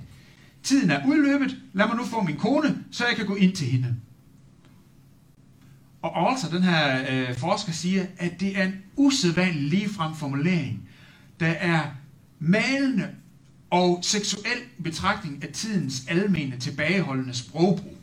Tiden 0.63 0.91
er 0.91 1.07
udløbet, 1.07 1.57
lad 1.73 1.87
mig 1.87 1.97
nu 1.97 2.05
få 2.05 2.23
min 2.23 2.37
kone, 2.37 2.79
så 2.91 3.07
jeg 3.07 3.17
kan 3.17 3.27
gå 3.27 3.35
ind 3.35 3.53
til 3.53 3.67
hende. 3.67 3.97
Og 6.03 6.31
altså, 6.31 6.49
den 6.51 6.63
her 6.63 7.05
øh, 7.11 7.37
forsker 7.39 7.73
siger, 7.73 8.07
at 8.19 8.41
det 8.41 8.59
er 8.59 8.65
en 8.65 8.75
usædvanlig 8.97 9.63
ligefrem 9.63 10.15
formulering, 10.15 10.89
der 11.41 11.47
er 11.47 11.81
malende 12.39 13.09
og 13.71 13.99
seksuel 14.03 14.59
betragtning 14.85 15.45
af 15.45 15.49
tidens 15.53 16.03
almene 16.09 16.57
tilbageholdende 16.57 17.35
sprogbrug. 17.35 17.97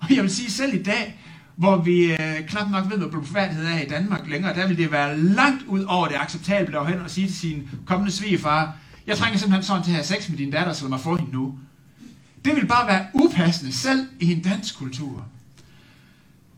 Og 0.00 0.14
jeg 0.14 0.22
vil 0.22 0.30
sige, 0.30 0.50
selv 0.50 0.74
i 0.74 0.82
dag, 0.82 1.20
hvor 1.56 1.76
vi 1.76 2.12
øh, 2.12 2.46
knap 2.48 2.70
nok 2.70 2.90
ved, 2.90 2.98
hvad 2.98 3.08
blodfærdighed 3.08 3.66
er 3.66 3.80
i 3.80 3.88
Danmark 3.88 4.28
længere, 4.28 4.54
der 4.54 4.68
vil 4.68 4.76
det 4.76 4.92
være 4.92 5.18
langt 5.18 5.62
ud 5.62 5.82
over 5.82 6.08
det 6.08 6.16
acceptable 6.16 6.80
at 6.80 6.86
hen 6.86 7.00
og 7.00 7.10
sige 7.10 7.26
til 7.26 7.36
sin 7.36 7.68
kommende 7.86 8.12
svigerfar, 8.12 8.76
jeg 9.06 9.18
trænger 9.18 9.38
simpelthen 9.38 9.62
sådan 9.62 9.84
til 9.84 9.90
at 9.90 9.94
have 9.94 10.04
sex 10.04 10.28
med 10.28 10.38
din 10.38 10.50
datter, 10.50 10.72
så 10.72 10.84
lad 10.84 10.90
mig 10.90 11.00
få 11.00 11.16
hende 11.16 11.32
nu. 11.32 11.58
Det 12.44 12.56
vil 12.56 12.66
bare 12.66 12.86
være 12.86 13.06
upassende, 13.14 13.72
selv 13.72 14.08
i 14.20 14.32
en 14.32 14.42
dansk 14.42 14.78
kultur. 14.78 15.28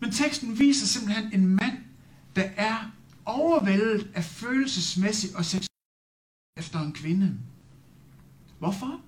Men 0.00 0.12
teksten 0.12 0.58
viser 0.58 0.86
simpelthen 0.86 1.32
en 1.32 1.46
mand, 1.46 1.78
der 2.36 2.48
er 2.56 2.90
overvældet 3.24 4.10
af 4.14 4.24
følelsesmæssig 4.24 5.36
og 5.36 5.44
seksuel 5.44 5.68
efter 6.56 6.80
en 6.80 6.92
kvinde. 6.92 7.38
Hvorfor? 8.58 9.00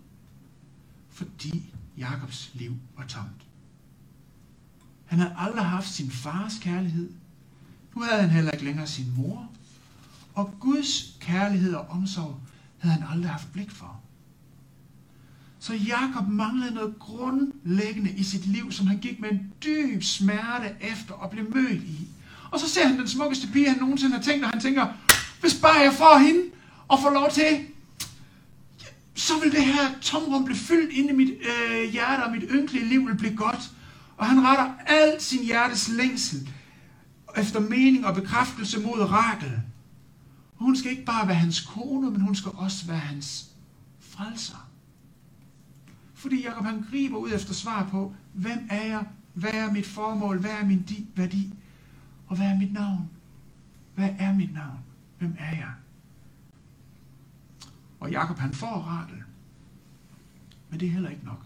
Fordi 1.11 1.75
Jakobs 1.99 2.51
liv 2.55 2.77
var 2.97 3.07
tomt. 3.07 3.47
Han 5.05 5.19
havde 5.19 5.35
aldrig 5.39 5.65
haft 5.65 5.89
sin 5.89 6.11
fars 6.11 6.59
kærlighed. 6.61 7.13
Nu 7.95 8.03
havde 8.03 8.21
han 8.21 8.31
heller 8.31 8.51
ikke 8.51 8.65
længere 8.65 8.87
sin 8.87 9.13
mor. 9.17 9.49
Og 10.35 10.55
Guds 10.61 11.17
kærlighed 11.21 11.75
og 11.75 11.87
omsorg 11.87 12.41
havde 12.79 12.95
han 12.95 13.09
aldrig 13.13 13.31
haft 13.31 13.53
blik 13.53 13.71
for. 13.71 14.01
Så 15.59 15.75
Jakob 15.75 16.29
manglede 16.29 16.75
noget 16.75 16.95
grundlæggende 16.99 18.11
i 18.11 18.23
sit 18.23 18.47
liv, 18.47 18.73
som 18.73 18.87
han 18.87 18.99
gik 18.99 19.21
med 19.21 19.33
en 19.33 19.53
dyb 19.65 20.03
smerte 20.03 20.75
efter 20.81 21.25
at 21.25 21.31
blive 21.31 21.47
mødt 21.49 21.83
i. 21.83 22.09
Og 22.51 22.61
så 22.61 22.69
ser 22.69 22.87
han 22.87 22.99
den 22.99 23.09
smukkeste 23.09 23.49
pige, 23.53 23.69
han 23.69 23.79
nogensinde 23.79 24.17
har 24.17 24.23
tænkt, 24.23 24.45
og 24.45 24.51
han 24.51 24.61
tænker, 24.61 24.87
hvis 25.41 25.55
bare 25.55 25.81
jeg 25.81 25.93
får 25.93 26.19
hende 26.19 26.41
og 26.89 26.99
får 27.03 27.11
lov 27.11 27.31
til, 27.31 27.67
så 29.15 29.33
vil 29.43 29.53
det 29.53 29.65
her 29.65 29.89
tomrum 30.01 30.45
blive 30.45 30.59
fyldt 30.59 30.93
ind 30.93 31.11
i 31.11 31.13
mit 31.13 31.29
øh, 31.29 31.91
hjerte, 31.93 32.25
og 32.25 32.31
mit 32.31 32.45
ynkelige 32.51 32.89
liv 32.89 33.07
vil 33.07 33.17
blive 33.17 33.37
godt. 33.37 33.71
Og 34.17 34.27
han 34.27 34.45
retter 34.45 34.71
al 34.87 35.21
sin 35.21 35.45
hjertes 35.45 35.89
længsel 35.89 36.49
efter 37.37 37.61
mening 37.61 38.07
og 38.07 38.15
bekræftelse 38.15 38.81
mod 38.81 39.01
Rakel. 39.01 39.53
Hun 40.59 40.77
skal 40.77 40.91
ikke 40.91 41.05
bare 41.05 41.29
være 41.29 41.37
hans 41.37 41.61
kone, 41.61 42.11
men 42.11 42.21
hun 42.21 42.35
skal 42.35 42.53
også 42.55 42.87
være 42.87 42.99
hans 42.99 43.51
frelser. 43.99 44.69
Fordi 46.15 46.43
Jacob 46.45 46.65
han 46.65 46.85
griber 46.91 47.19
ud 47.19 47.31
efter 47.33 47.55
svar 47.55 47.89
på, 47.91 48.15
hvem 48.33 48.67
er 48.71 48.87
jeg? 48.87 49.07
Hvad 49.35 49.55
er 49.55 49.73
mit 49.73 49.87
formål? 49.87 50.41
Hvad 50.41 50.51
er 50.51 50.65
min 50.65 51.07
værdi? 51.15 51.55
Og 52.27 52.37
hvad 52.37 52.47
er 52.47 52.59
mit 52.59 52.73
navn? 52.73 53.11
Hvad 53.95 54.15
er 54.19 54.35
mit 54.35 54.55
navn? 54.55 54.79
Hvem 55.19 55.37
er 55.39 55.51
jeg? 55.57 55.73
Og 58.01 58.11
Jakob 58.11 58.39
han 58.39 58.55
får 58.55 58.67
Rakel. 58.67 59.23
Men 60.71 60.81
det 60.81 60.89
er 60.89 60.93
heller 60.93 61.11
ikke 61.11 61.25
nok. 61.25 61.45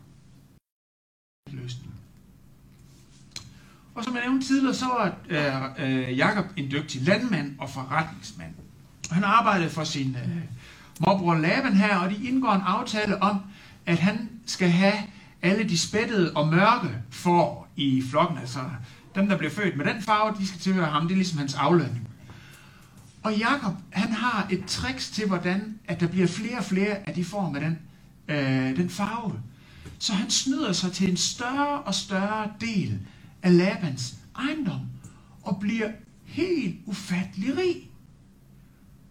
Løsningen. 1.50 1.98
Og 3.94 4.04
som 4.04 4.14
jeg 4.14 4.22
nævnte 4.22 4.46
tidligere, 4.46 4.74
så 4.74 4.86
var 4.86 5.16
øh, 5.28 6.08
øh, 6.08 6.18
Jakob 6.18 6.44
en 6.56 6.70
dygtig 6.70 7.02
landmand 7.02 7.58
og 7.58 7.70
forretningsmand. 7.70 8.54
Han 9.12 9.24
arbejdede 9.24 9.70
for 9.70 9.84
sin 9.84 10.16
øh, 10.24 10.42
morbror 11.00 11.34
Laban 11.34 11.76
her, 11.76 11.96
og 11.96 12.10
de 12.10 12.26
indgår 12.28 12.52
en 12.52 12.60
aftale 12.60 13.22
om, 13.22 13.40
at 13.86 13.98
han 13.98 14.28
skal 14.46 14.70
have 14.70 14.94
alle 15.42 15.68
de 15.68 15.78
spættede 15.78 16.32
og 16.34 16.48
mørke 16.48 16.88
får 17.10 17.68
i 17.76 18.02
flokken. 18.10 18.38
Altså 18.38 18.60
dem, 19.14 19.28
der 19.28 19.38
bliver 19.38 19.50
født 19.50 19.76
med 19.76 19.84
den 19.84 20.02
farve, 20.02 20.36
de 20.38 20.46
skal 20.46 20.60
tilhøre 20.60 20.86
ham. 20.86 21.02
Det 21.02 21.10
er 21.10 21.16
ligesom 21.16 21.38
hans 21.38 21.54
aflønning. 21.54 22.08
Og 23.22 23.36
Jakob, 23.36 23.74
han 23.90 24.12
har 24.12 24.46
et 24.50 24.64
triks 24.66 25.10
til, 25.10 25.26
hvordan 25.26 25.78
at 25.84 26.00
der 26.00 26.06
bliver 26.06 26.26
flere 26.26 26.58
og 26.58 26.64
flere 26.64 27.08
af 27.08 27.14
de 27.14 27.24
får 27.24 27.50
med 27.50 27.60
den, 27.60 27.78
øh, 28.28 28.76
den 28.76 28.90
farve. 28.90 29.40
Så 29.98 30.12
han 30.12 30.30
snyder 30.30 30.72
sig 30.72 30.92
til 30.92 31.10
en 31.10 31.16
større 31.16 31.82
og 31.82 31.94
større 31.94 32.48
del 32.60 32.98
af 33.42 33.56
Labans 33.56 34.14
ejendom 34.38 34.80
og 35.42 35.60
bliver 35.60 35.88
helt 36.24 36.76
ufattelig 36.86 37.56
rig 37.56 37.91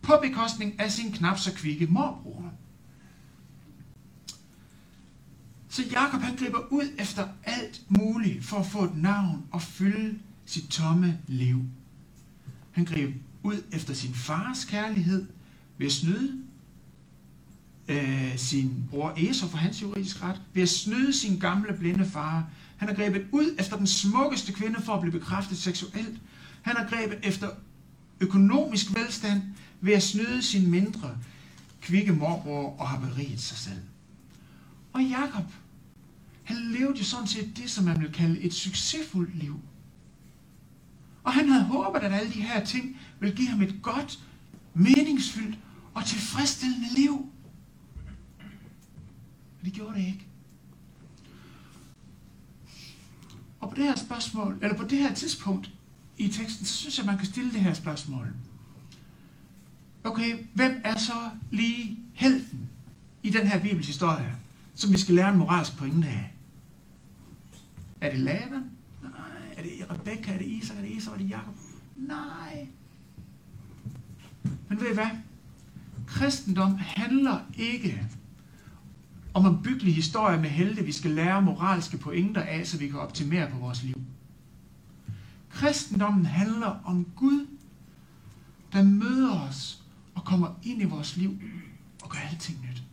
på 0.01 0.13
bekostning 0.21 0.79
af 0.79 0.91
sin 0.91 1.11
knap 1.11 1.39
så 1.39 1.53
kvikke 1.53 1.87
morbror. 1.87 2.51
Så 5.69 5.83
Jakob 5.91 6.21
han 6.21 6.35
griber 6.35 6.59
ud 6.69 6.89
efter 6.97 7.27
alt 7.43 7.81
muligt 7.89 8.45
for 8.45 8.57
at 8.57 8.65
få 8.65 8.83
et 8.83 8.97
navn 8.97 9.43
og 9.51 9.61
fylde 9.61 10.19
sit 10.45 10.69
tomme 10.69 11.19
liv. 11.27 11.65
Han 12.71 12.85
griber 12.85 13.13
ud 13.43 13.63
efter 13.71 13.93
sin 13.93 14.13
fars 14.13 14.65
kærlighed 14.65 15.27
ved 15.77 15.85
at 15.85 15.91
snyde 15.91 16.43
øh, 17.87 18.37
sin 18.37 18.83
bror 18.89 19.13
Esau 19.17 19.49
for 19.49 19.57
hans 19.57 19.81
juridisk 19.81 20.23
ret, 20.23 20.41
ved 20.53 20.63
at 20.63 20.69
snyde 20.69 21.13
sin 21.13 21.39
gamle 21.39 21.73
blinde 21.73 22.05
far. 22.05 22.49
Han 22.77 22.87
har 22.87 22.95
grebet 22.95 23.25
ud 23.31 23.55
efter 23.59 23.77
den 23.77 23.87
smukkeste 23.87 24.53
kvinde 24.53 24.81
for 24.81 24.93
at 24.93 25.01
blive 25.01 25.11
bekræftet 25.11 25.57
seksuelt. 25.57 26.21
Han 26.61 26.75
har 26.75 26.87
grebet 26.87 27.19
efter 27.23 27.49
økonomisk 28.19 28.95
velstand 28.95 29.41
ved 29.81 29.93
at 29.93 30.03
snyde 30.03 30.41
sin 30.41 30.71
mindre 30.71 31.17
kvikke 31.81 32.11
morbror 32.11 32.79
og 32.79 32.87
har 32.87 32.99
beriget 32.99 33.41
sig 33.41 33.57
selv. 33.57 33.81
Og 34.93 35.03
Jakob, 35.03 35.45
han 36.43 36.57
levede 36.57 36.99
jo 36.99 37.03
sådan 37.03 37.27
set 37.27 37.57
det, 37.57 37.69
som 37.69 37.83
man 37.83 38.01
vil 38.01 38.11
kalde 38.11 38.39
et 38.39 38.53
succesfuldt 38.53 39.37
liv. 39.37 39.59
Og 41.23 41.33
han 41.33 41.49
havde 41.49 41.63
håbet, 41.63 41.99
at 41.99 42.13
alle 42.13 42.33
de 42.33 42.41
her 42.41 42.65
ting 42.65 42.99
ville 43.19 43.35
give 43.35 43.47
ham 43.47 43.61
et 43.61 43.75
godt, 43.81 44.19
meningsfyldt 44.73 45.57
og 45.93 46.05
tilfredsstillende 46.05 46.93
liv. 46.95 47.29
Men 49.61 49.65
det 49.65 49.73
gjorde 49.73 49.99
det 49.99 50.07
ikke. 50.07 50.27
Og 53.59 53.69
på 53.69 53.75
det 53.75 53.83
her 53.83 53.95
spørgsmål, 53.95 54.57
eller 54.61 54.77
på 54.77 54.83
det 54.83 54.97
her 54.97 55.13
tidspunkt 55.13 55.71
i 56.17 56.27
teksten, 56.27 56.65
så 56.65 56.73
synes 56.73 56.97
jeg, 56.97 57.05
man 57.05 57.17
kan 57.17 57.27
stille 57.27 57.51
det 57.51 57.61
her 57.61 57.73
spørgsmål. 57.73 58.33
Okay, 60.03 60.45
hvem 60.53 60.81
er 60.83 60.97
så 60.97 61.29
lige 61.51 61.99
helten 62.13 62.69
i 63.23 63.29
den 63.29 63.47
her 63.47 63.61
bibelhistorie, 63.61 64.35
som 64.75 64.91
vi 64.93 64.97
skal 64.97 65.15
lære 65.15 65.29
en 65.29 65.37
moralsk 65.37 65.77
pointe 65.77 66.07
af? 66.07 66.33
Er 68.01 68.09
det 68.09 68.19
Laban? 68.19 68.71
Nej. 69.01 69.11
Er 69.57 69.61
det 69.63 69.71
Rebekka? 69.91 70.33
Er 70.33 70.37
det 70.37 70.47
Isak? 70.47 70.77
Er 70.77 70.81
det 70.81 70.97
Esau? 70.97 71.13
Er 71.13 71.17
det 71.17 71.29
Jakob? 71.29 71.55
Nej. 71.95 72.67
Men 74.69 74.79
ved 74.79 74.91
I 74.91 74.93
hvad? 74.93 75.09
Kristendom 76.07 76.77
handler 76.77 77.39
ikke 77.57 78.07
om 79.33 79.45
en 79.45 79.63
byggelig 79.63 79.95
historie 79.95 80.41
med 80.41 80.49
helte, 80.49 80.85
vi 80.85 80.91
skal 80.91 81.11
lære 81.11 81.41
moralske 81.41 81.97
pointer 81.97 82.41
af, 82.41 82.67
så 82.67 82.77
vi 82.77 82.87
kan 82.87 82.99
optimere 82.99 83.51
på 83.51 83.57
vores 83.57 83.83
liv. 83.83 84.01
Kristendommen 85.49 86.25
handler 86.25 86.81
om 86.85 87.05
Gud, 87.15 87.47
der 88.73 88.83
møder 88.83 89.39
os 89.39 89.80
og 90.21 90.27
kommer 90.27 90.47
ind 90.63 90.81
i 90.81 90.85
vores 90.85 91.17
liv 91.17 91.41
og 92.03 92.09
gør 92.09 92.19
alting 92.31 92.57
nyt. 92.69 92.83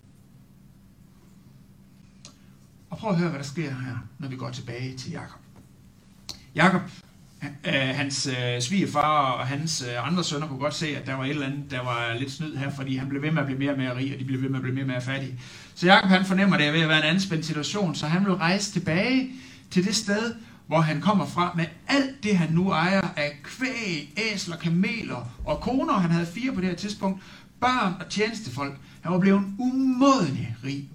Og 2.91 2.99
prøv 2.99 3.11
at 3.11 3.19
høre, 3.19 3.29
hvad 3.29 3.39
der 3.39 3.45
sker 3.45 3.71
her, 3.71 3.97
når 4.19 4.29
vi 4.29 4.37
går 4.37 4.51
tilbage 4.51 4.97
til 4.97 5.11
Jakob. 5.11 5.41
Jakob, 6.55 6.83
øh, 7.43 7.73
hans 7.73 8.27
øh, 8.27 8.61
svigerfar 8.61 9.33
og 9.33 9.47
hans 9.47 9.83
øh, 9.83 10.07
andre 10.07 10.25
sønner 10.25 10.47
kunne 10.47 10.59
godt 10.59 10.75
se, 10.75 10.97
at 10.97 11.07
der 11.07 11.15
var 11.15 11.25
et 11.25 11.31
eller 11.31 11.47
andet, 11.47 11.71
der 11.71 11.83
var 11.83 12.15
lidt 12.19 12.33
snyd 12.33 12.57
her, 12.57 12.71
fordi 12.71 12.97
han 12.97 13.09
blev 13.09 13.23
ved 13.23 13.31
med 13.31 13.41
at 13.41 13.47
blive 13.47 13.59
mere 13.59 13.73
og 13.73 13.79
mere 13.79 13.97
rig, 13.97 14.15
og 14.15 14.21
de 14.21 14.25
blev 14.25 14.43
ved 14.43 14.49
med 14.49 14.57
at 14.57 14.63
blive 14.63 14.75
mere 14.75 14.85
og 14.85 14.89
mere 14.89 15.01
fattige. 15.01 15.41
Så 15.75 15.87
Jakob 15.87 16.11
han 16.11 16.25
fornemmer, 16.25 16.57
at 16.57 16.61
det 16.61 16.69
er 16.69 16.73
ved 16.73 16.81
at 16.81 16.89
være 16.89 17.09
en 17.09 17.15
anspændt 17.15 17.47
situation, 17.47 17.95
så 17.95 18.07
han 18.07 18.25
vil 18.25 18.35
rejse 18.35 18.73
tilbage 18.73 19.31
til 19.71 19.85
det 19.85 19.97
sted, 19.97 20.35
hvor 20.67 20.81
han 20.81 21.01
kommer 21.01 21.27
fra 21.27 21.53
med 21.57 21.67
alt 21.89 22.23
det, 22.23 22.39
han 22.39 22.53
nu 22.53 22.71
ejer 22.71 23.08
af 23.19 23.37
kvæg, 23.45 24.15
æsler, 24.17 24.57
kameler 24.57 25.31
og 25.45 25.61
koner. 25.61 25.93
Han 25.93 26.11
havde 26.11 26.27
fire 26.27 26.53
på 26.53 26.61
det 26.61 26.69
her 26.69 26.77
tidspunkt. 26.77 27.23
Børn 27.61 27.95
og 28.01 28.09
tjenestefolk. 28.11 28.79
Han 29.01 29.13
var 29.13 29.19
blevet 29.19 29.45
umådelig 29.59 30.57
rig. 30.65 30.89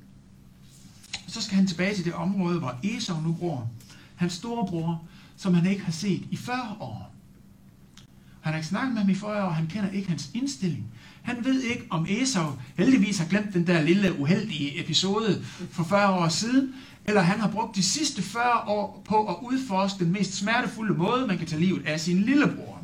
Så 1.27 1.41
skal 1.41 1.55
han 1.55 1.67
tilbage 1.67 1.95
til 1.95 2.05
det 2.05 2.13
område, 2.13 2.59
hvor 2.59 2.75
Esau 2.83 3.21
nu 3.21 3.33
bor. 3.33 3.69
Hans 4.15 4.33
storebror, 4.33 5.03
som 5.37 5.53
han 5.53 5.65
ikke 5.65 5.83
har 5.83 5.91
set 5.91 6.23
i 6.31 6.35
40 6.35 6.77
år. 6.79 7.13
Han 8.41 8.53
har 8.53 8.57
ikke 8.57 8.67
snakket 8.67 8.93
med 8.93 9.01
ham 9.01 9.09
i 9.09 9.15
40 9.15 9.45
år, 9.45 9.49
han 9.49 9.67
kender 9.67 9.89
ikke 9.91 10.09
hans 10.09 10.29
indstilling. 10.33 10.85
Han 11.21 11.45
ved 11.45 11.61
ikke, 11.61 11.85
om 11.89 12.05
Esau 12.09 12.51
heldigvis 12.77 13.17
har 13.17 13.25
glemt 13.25 13.53
den 13.53 13.67
der 13.67 13.81
lille 13.81 14.19
uheldige 14.19 14.79
episode 14.83 15.45
for 15.71 15.83
40 15.83 16.13
år 16.13 16.27
siden, 16.27 16.73
eller 17.05 17.21
han 17.21 17.39
har 17.39 17.51
brugt 17.51 17.75
de 17.75 17.83
sidste 17.83 18.21
40 18.21 18.43
år 18.67 19.01
på 19.05 19.27
at 19.27 19.35
udforske 19.41 20.03
den 20.03 20.13
mest 20.13 20.33
smertefulde 20.33 20.93
måde, 20.93 21.27
man 21.27 21.37
kan 21.37 21.47
tage 21.47 21.61
livet 21.61 21.85
af 21.85 21.99
sin 21.99 22.19
lillebror. 22.19 22.79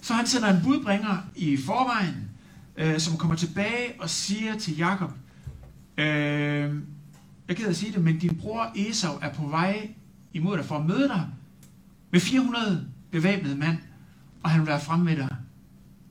Så 0.00 0.14
han 0.14 0.26
sender 0.26 0.48
en 0.48 0.62
budbringer 0.64 1.16
i 1.36 1.56
forvejen, 1.56 2.30
øh, 2.76 3.00
som 3.00 3.16
kommer 3.16 3.36
tilbage 3.36 3.92
og 3.98 4.10
siger 4.10 4.58
til 4.58 4.76
Jakob, 4.76 5.10
øh, 5.98 6.74
jeg 7.48 7.56
gider 7.56 7.70
at 7.70 7.76
sige 7.76 7.92
det, 7.92 8.04
men 8.04 8.18
din 8.18 8.36
bror 8.36 8.72
Esau 8.76 9.18
er 9.22 9.32
på 9.32 9.48
vej 9.48 9.90
imod 10.32 10.56
dig 10.56 10.64
for 10.64 10.76
at 10.76 10.86
møde 10.86 11.08
dig 11.08 11.26
med 12.10 12.20
400 12.20 12.88
bevæbnede 13.10 13.56
mand, 13.56 13.78
og 14.42 14.50
han 14.50 14.60
vil 14.60 14.68
være 14.68 14.80
fremme 14.80 15.04
med 15.04 15.16
dig 15.16 15.36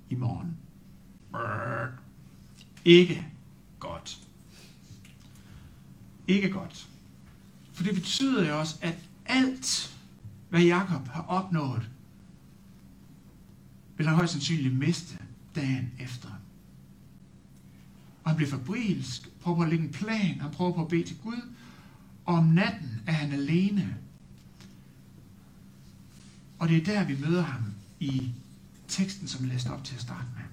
i 0.10 0.16
morgen. 0.16 0.58
Brrr. 1.32 1.88
Ikke. 2.86 3.28
Ikke 6.28 6.50
godt. 6.50 6.90
For 7.74 7.84
det 7.84 7.96
betyder 7.96 8.48
jo 8.48 8.60
også, 8.60 8.76
at 8.82 8.98
alt, 9.26 9.98
hvad 10.50 10.62
Jakob 10.62 11.08
har 11.08 11.22
opnået, 11.22 11.90
vil 13.98 14.08
han 14.08 14.16
højst 14.16 14.32
sandsynligt 14.32 14.78
miste 14.78 15.18
dagen 15.56 15.92
efter. 16.00 16.30
Og 18.24 18.32
han 18.32 18.36
bliver 18.36 18.50
fabrilsk, 18.50 19.30
prøver 19.42 19.64
at 19.64 19.70
lægge 19.70 19.86
en 19.86 19.92
plan, 19.92 20.40
han 20.40 20.52
prøver 20.52 20.74
på 20.74 20.82
at 20.82 20.88
bede 20.88 21.04
til 21.04 21.18
Gud, 21.18 21.42
og 22.26 22.36
om 22.36 22.46
natten 22.46 23.02
er 23.08 23.12
han 23.12 23.32
alene. 23.32 23.98
Og 26.60 26.70
det 26.70 26.78
er 26.78 26.84
der, 26.84 27.04
vi 27.04 27.18
møder 27.20 27.44
ham 27.44 27.64
i 28.00 28.32
teksten, 28.88 29.28
som 29.28 29.46
jeg 29.46 29.54
læste 29.54 29.70
op 29.70 29.84
til 29.84 29.96
at 29.96 30.02
starte 30.02 30.28
med. 30.36 30.44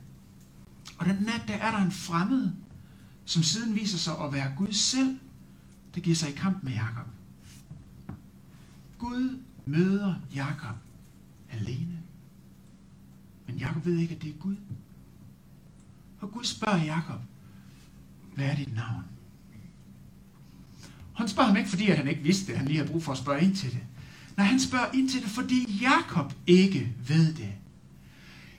Og 0.98 1.06
den 1.06 1.16
nat, 1.22 1.42
der 1.48 1.54
er 1.54 1.70
der 1.70 1.84
en 1.84 1.92
fremmed, 1.92 2.50
som 3.24 3.42
siden 3.42 3.74
viser 3.74 3.98
sig 3.98 4.18
at 4.18 4.32
være 4.32 4.54
Gud 4.56 4.72
selv, 4.72 5.18
der 5.94 6.00
giver 6.00 6.16
sig 6.16 6.28
i 6.28 6.32
kamp 6.32 6.62
med 6.62 6.72
Jakob. 6.72 7.06
Gud 8.98 9.38
møder 9.66 10.14
Jakob 10.34 10.76
alene. 11.50 11.98
Men 13.46 13.56
Jakob 13.56 13.86
ved 13.86 13.96
ikke, 13.96 14.14
at 14.14 14.22
det 14.22 14.30
er 14.30 14.38
Gud. 14.38 14.56
Og 16.20 16.32
Gud 16.32 16.44
spørger 16.44 16.84
Jakob, 16.84 17.20
hvad 18.34 18.46
er 18.46 18.56
dit 18.56 18.74
navn? 18.74 19.04
Han 21.14 21.28
spørger 21.28 21.46
ham 21.48 21.56
ikke, 21.56 21.70
fordi 21.70 21.88
at 21.88 21.96
han 21.96 22.08
ikke 22.08 22.22
vidste 22.22 22.46
det, 22.46 22.56
han 22.56 22.68
lige 22.68 22.78
har 22.78 22.86
brug 22.86 23.02
for 23.02 23.12
at 23.12 23.18
spørge 23.18 23.42
ind 23.42 23.56
til 23.56 23.70
det. 23.70 23.80
Nej, 24.36 24.46
han 24.46 24.60
spørger 24.60 24.92
ind 24.94 25.08
til 25.08 25.22
det, 25.22 25.30
fordi 25.30 25.78
Jakob 25.80 26.34
ikke 26.46 26.96
ved 27.08 27.34
det. 27.34 27.52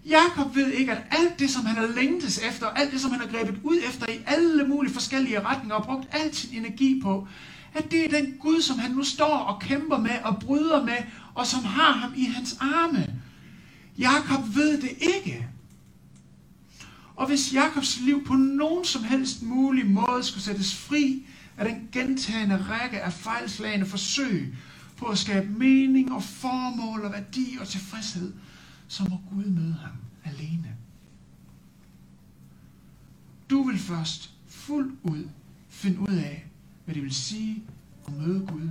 Jakob 0.05 0.55
ved 0.55 0.72
ikke, 0.72 0.91
at 0.91 1.03
alt 1.12 1.39
det, 1.39 1.50
som 1.50 1.65
han 1.65 1.75
har 1.75 1.88
længtes 1.88 2.38
efter, 2.38 2.67
alt 2.67 2.91
det, 2.91 3.01
som 3.01 3.12
han 3.12 3.19
har 3.19 3.27
grebet 3.27 3.60
ud 3.63 3.77
efter 3.89 4.12
i 4.12 4.19
alle 4.25 4.67
mulige 4.67 4.93
forskellige 4.93 5.39
retninger 5.39 5.75
og 5.75 5.83
brugt 5.83 6.07
al 6.12 6.36
sin 6.36 6.57
energi 6.65 7.00
på, 7.03 7.27
at 7.74 7.91
det 7.91 8.05
er 8.05 8.22
den 8.22 8.33
Gud, 8.39 8.62
som 8.62 8.79
han 8.79 8.91
nu 8.91 9.03
står 9.03 9.38
og 9.38 9.62
kæmper 9.62 9.98
med 9.98 10.15
og 10.24 10.39
bryder 10.39 10.86
med, 10.86 10.98
og 11.33 11.48
som 11.48 11.63
har 11.63 11.91
ham 11.91 12.13
i 12.15 12.25
hans 12.25 12.57
arme. 12.60 13.13
Jakob 13.98 14.55
ved 14.55 14.81
det 14.81 14.91
ikke. 15.15 15.48
Og 17.15 17.27
hvis 17.27 17.53
Jakobs 17.53 18.00
liv 18.00 18.25
på 18.25 18.33
nogen 18.33 18.86
som 18.86 19.03
helst 19.03 19.43
mulig 19.43 19.86
måde 19.86 20.24
skulle 20.24 20.43
sættes 20.43 20.75
fri 20.75 21.25
af 21.57 21.69
den 21.69 21.89
gentagende 21.91 22.65
række 22.69 23.01
af 23.01 23.13
fejlslagende 23.13 23.86
forsøg 23.86 24.55
på 24.98 25.05
at 25.05 25.17
skabe 25.17 25.48
mening 25.48 26.13
og 26.13 26.24
formål 26.24 27.01
og 27.01 27.12
værdi 27.12 27.57
og 27.62 27.67
tilfredshed, 27.67 28.33
så 28.87 29.03
må 29.09 29.21
Gud 29.29 29.45
møde 29.45 29.73
ham 29.73 29.95
alene. 30.23 30.77
Du 33.49 33.63
vil 33.63 33.79
først 33.79 34.33
fuldt 34.47 34.99
ud 35.03 35.29
finde 35.69 35.99
ud 35.99 36.15
af, 36.15 36.45
hvad 36.85 36.95
det 36.95 37.03
vil 37.03 37.13
sige 37.15 37.63
at 38.07 38.13
møde 38.13 38.47
Gud, 38.47 38.69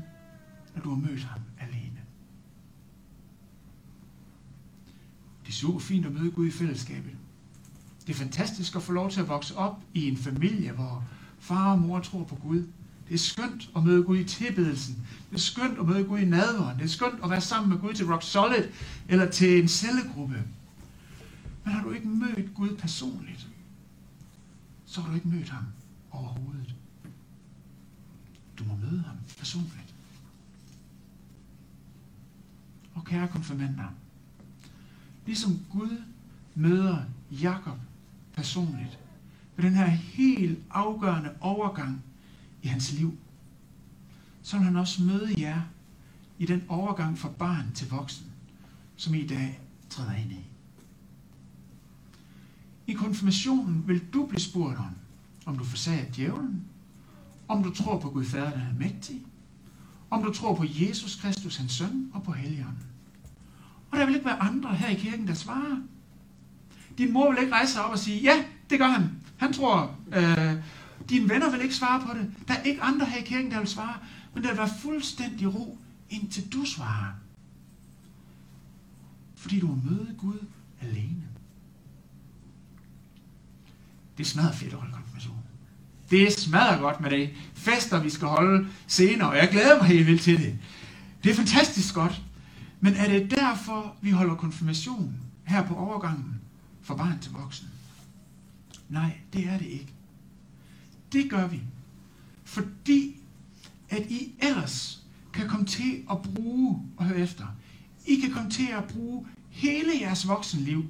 når 0.75 0.83
du 0.83 0.91
har 0.91 0.97
mødt 0.97 1.25
ham 1.25 1.41
alene. 1.61 2.01
Det 5.43 5.49
er 5.49 5.53
super 5.53 5.81
fint 5.81 6.07
at 6.07 6.13
møde 6.13 6.31
Gud 6.31 6.47
i 6.47 6.51
fællesskabet. 6.51 7.17
Det 8.07 8.13
er 8.13 8.19
fantastisk 8.19 8.77
at 8.77 8.83
få 8.83 8.93
lov 8.93 9.11
til 9.11 9.21
at 9.21 9.29
vokse 9.29 9.57
op 9.57 9.83
i 9.95 10.09
en 10.09 10.17
familie, 10.17 10.73
hvor 10.73 11.05
far 11.39 11.73
og 11.73 11.79
mor 11.79 12.01
tror 12.01 12.25
på 12.25 12.35
Gud. 12.35 12.67
Det 13.09 13.15
er 13.15 13.19
skønt 13.19 13.71
at 13.77 13.85
møde 13.85 14.05
Gud 14.05 14.19
i 14.19 14.25
tilbedelsen. 14.25 15.07
Det 15.31 15.37
er 15.37 15.41
skønt 15.41 15.79
at 15.79 15.87
møde 15.87 16.05
Gud 16.05 16.19
i 16.19 16.25
nadveren. 16.25 16.79
Det 16.79 16.85
er 16.85 16.89
skønt 16.89 17.25
at 17.25 17.31
være 17.31 17.41
sammen 17.41 17.71
med 17.71 17.79
Gud 17.79 17.95
til 17.95 18.07
Rock 18.07 18.23
Solid 18.23 18.69
eller 19.09 19.31
til 19.31 19.63
en 19.63 19.69
cellegruppe. 19.69 20.43
Men 21.65 21.75
har 21.75 21.83
du 21.83 21.91
ikke 21.91 22.09
mødt 22.09 22.55
Gud 22.55 22.77
personligt, 22.77 23.47
så 24.87 25.01
har 25.01 25.09
du 25.09 25.15
ikke 25.15 25.29
mødt 25.29 25.49
ham 25.49 25.65
overhovedet. 26.11 26.75
Du 28.59 28.65
må 28.65 28.77
møde 28.77 29.03
ham 29.03 29.17
personligt. 29.39 29.95
Og 32.95 33.05
kære 33.05 33.29
konfirmander, 33.29 33.89
ligesom 35.27 35.61
Gud 35.71 36.03
møder 36.55 36.99
Jakob 37.31 37.79
personligt, 38.35 38.99
ved 39.57 39.65
den 39.65 39.75
her 39.75 39.87
helt 39.87 40.59
afgørende 40.71 41.31
overgang 41.41 42.03
i 42.63 42.69
hans 42.69 42.93
liv, 42.93 43.19
så 44.43 44.57
vil 44.57 44.65
han 44.65 44.77
også 44.77 45.03
møde 45.03 45.41
jer 45.41 45.61
i 46.39 46.47
den 46.47 46.63
overgang 46.69 47.19
fra 47.19 47.29
barn 47.29 47.73
til 47.75 47.91
voksen, 47.91 48.27
som 48.97 49.15
I 49.15 49.19
i 49.19 49.27
dag 49.27 49.61
træder 49.91 50.13
ind 50.13 50.33
i. 50.33 50.47
I 52.87 52.93
konfirmationen 52.93 53.89
vil 53.89 54.03
du 54.13 54.27
blive 54.27 54.41
spurgt 54.41 54.79
om, 54.79 54.91
om 55.47 55.59
du 55.59 55.65
forsager 55.65 56.13
djævlen, 56.17 56.65
om 57.49 57.63
du 57.63 57.71
tror 57.71 57.99
på 57.99 58.11
Gud 58.11 58.25
Fader, 58.25 58.51
der 58.51 58.61
er 58.61 58.75
mægtig, 58.79 59.23
om 60.11 60.23
du 60.23 60.33
tror 60.33 60.55
på 60.55 60.65
Jesus 60.67 61.17
Kristus, 61.17 61.57
hans 61.57 61.73
søn, 61.73 62.11
og 62.15 62.23
på 62.23 62.33
Helligånden. 62.33 62.87
Og 63.91 63.99
der 63.99 64.07
vil 64.07 64.15
ikke 64.15 64.27
være 64.27 64.39
andre 64.39 64.75
her 64.75 64.89
i 64.89 64.95
kirken, 64.95 65.29
der 65.29 65.35
svarer. 65.35 65.77
Din 66.99 67.13
mor 67.13 67.31
vil 67.31 67.41
ikke 67.41 67.53
rejse 67.53 67.73
sig 67.73 67.85
op 67.85 67.93
og 67.93 67.99
sige, 67.99 68.21
ja, 68.21 68.45
det 68.71 68.79
gør 68.79 68.87
han. 68.87 69.11
Han 69.37 69.53
tror, 69.53 69.97
øh, 70.13 70.55
dine 71.09 71.29
venner 71.29 71.51
vil 71.51 71.61
ikke 71.61 71.75
svare 71.75 72.01
på 72.01 72.19
det. 72.19 72.31
Der 72.49 72.55
er 72.55 72.63
ikke 72.63 72.83
andre 72.83 73.07
her 73.07 73.19
i 73.19 73.25
kirken, 73.25 73.51
der 73.51 73.59
vil 73.59 73.69
svare. 73.69 73.95
Men 74.35 74.43
der 74.43 74.49
vil 74.49 74.59
være 74.59 74.71
fuldstændig 74.81 75.55
ro, 75.55 75.79
indtil 76.11 76.53
du 76.53 76.65
svarer. 76.65 77.13
Fordi 79.37 79.61
du 79.61 79.67
har 79.67 79.91
møde 79.91 80.15
Gud 80.19 80.39
alene. 80.83 81.23
Det 84.19 84.27
smadrer 84.27 84.53
fedt 84.53 84.73
at 84.73 84.79
holde 84.79 84.93
konfirmation. 84.93 85.37
Det 86.11 86.33
smadrer 86.33 86.81
godt 86.81 87.01
med 87.01 87.11
det. 87.11 87.31
Fester, 87.55 88.03
vi 88.03 88.11
skal 88.11 88.29
holde 88.29 88.69
senere, 88.87 89.29
og 89.29 89.37
jeg 89.37 89.49
glæder 89.51 89.79
mig 89.79 89.87
helt 89.87 90.07
vildt 90.07 90.23
til 90.23 90.39
det. 90.39 90.59
Det 91.25 91.31
er 91.31 91.35
fantastisk 91.35 91.95
godt. 91.95 92.23
Men 92.81 92.95
er 92.95 93.09
det 93.09 93.31
derfor, 93.31 93.97
vi 94.01 94.11
holder 94.11 94.35
konfirmation 94.35 95.17
her 95.45 95.67
på 95.67 95.75
overgangen 95.75 96.41
fra 96.83 96.95
barn 96.95 97.19
til 97.19 97.33
voksen? 97.33 97.69
Nej, 98.89 99.13
det 99.33 99.49
er 99.49 99.59
det 99.59 99.67
ikke. 99.67 99.93
Det 101.13 101.31
gør 101.31 101.47
vi, 101.47 101.61
fordi 102.45 103.17
at 103.89 104.07
I 104.11 104.35
ellers 104.39 104.99
kan 105.33 105.49
komme 105.49 105.67
til 105.67 106.05
at 106.11 106.23
bruge, 106.23 106.83
og 106.97 107.05
høre 107.05 107.19
efter, 107.19 107.47
I 108.07 108.17
kan 108.21 108.31
komme 108.31 108.51
til 108.51 108.69
at 108.69 108.85
bruge 108.85 109.27
hele 109.51 109.91
jeres 110.01 110.29
voksenliv, 110.29 110.85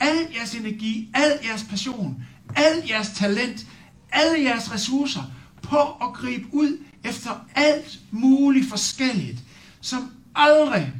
al 0.00 0.16
jeres 0.34 0.54
energi, 0.54 1.10
al 1.14 1.38
jeres 1.44 1.64
passion, 1.64 2.24
al 2.56 2.82
jeres 2.88 3.10
talent, 3.10 3.66
alle 4.12 4.44
jeres 4.44 4.72
ressourcer 4.72 5.22
på 5.62 5.78
at 5.78 6.14
gribe 6.14 6.46
ud 6.52 6.78
efter 7.04 7.46
alt 7.54 8.00
muligt 8.10 8.68
forskelligt, 8.68 9.42
som 9.80 10.12
aldrig 10.34 10.92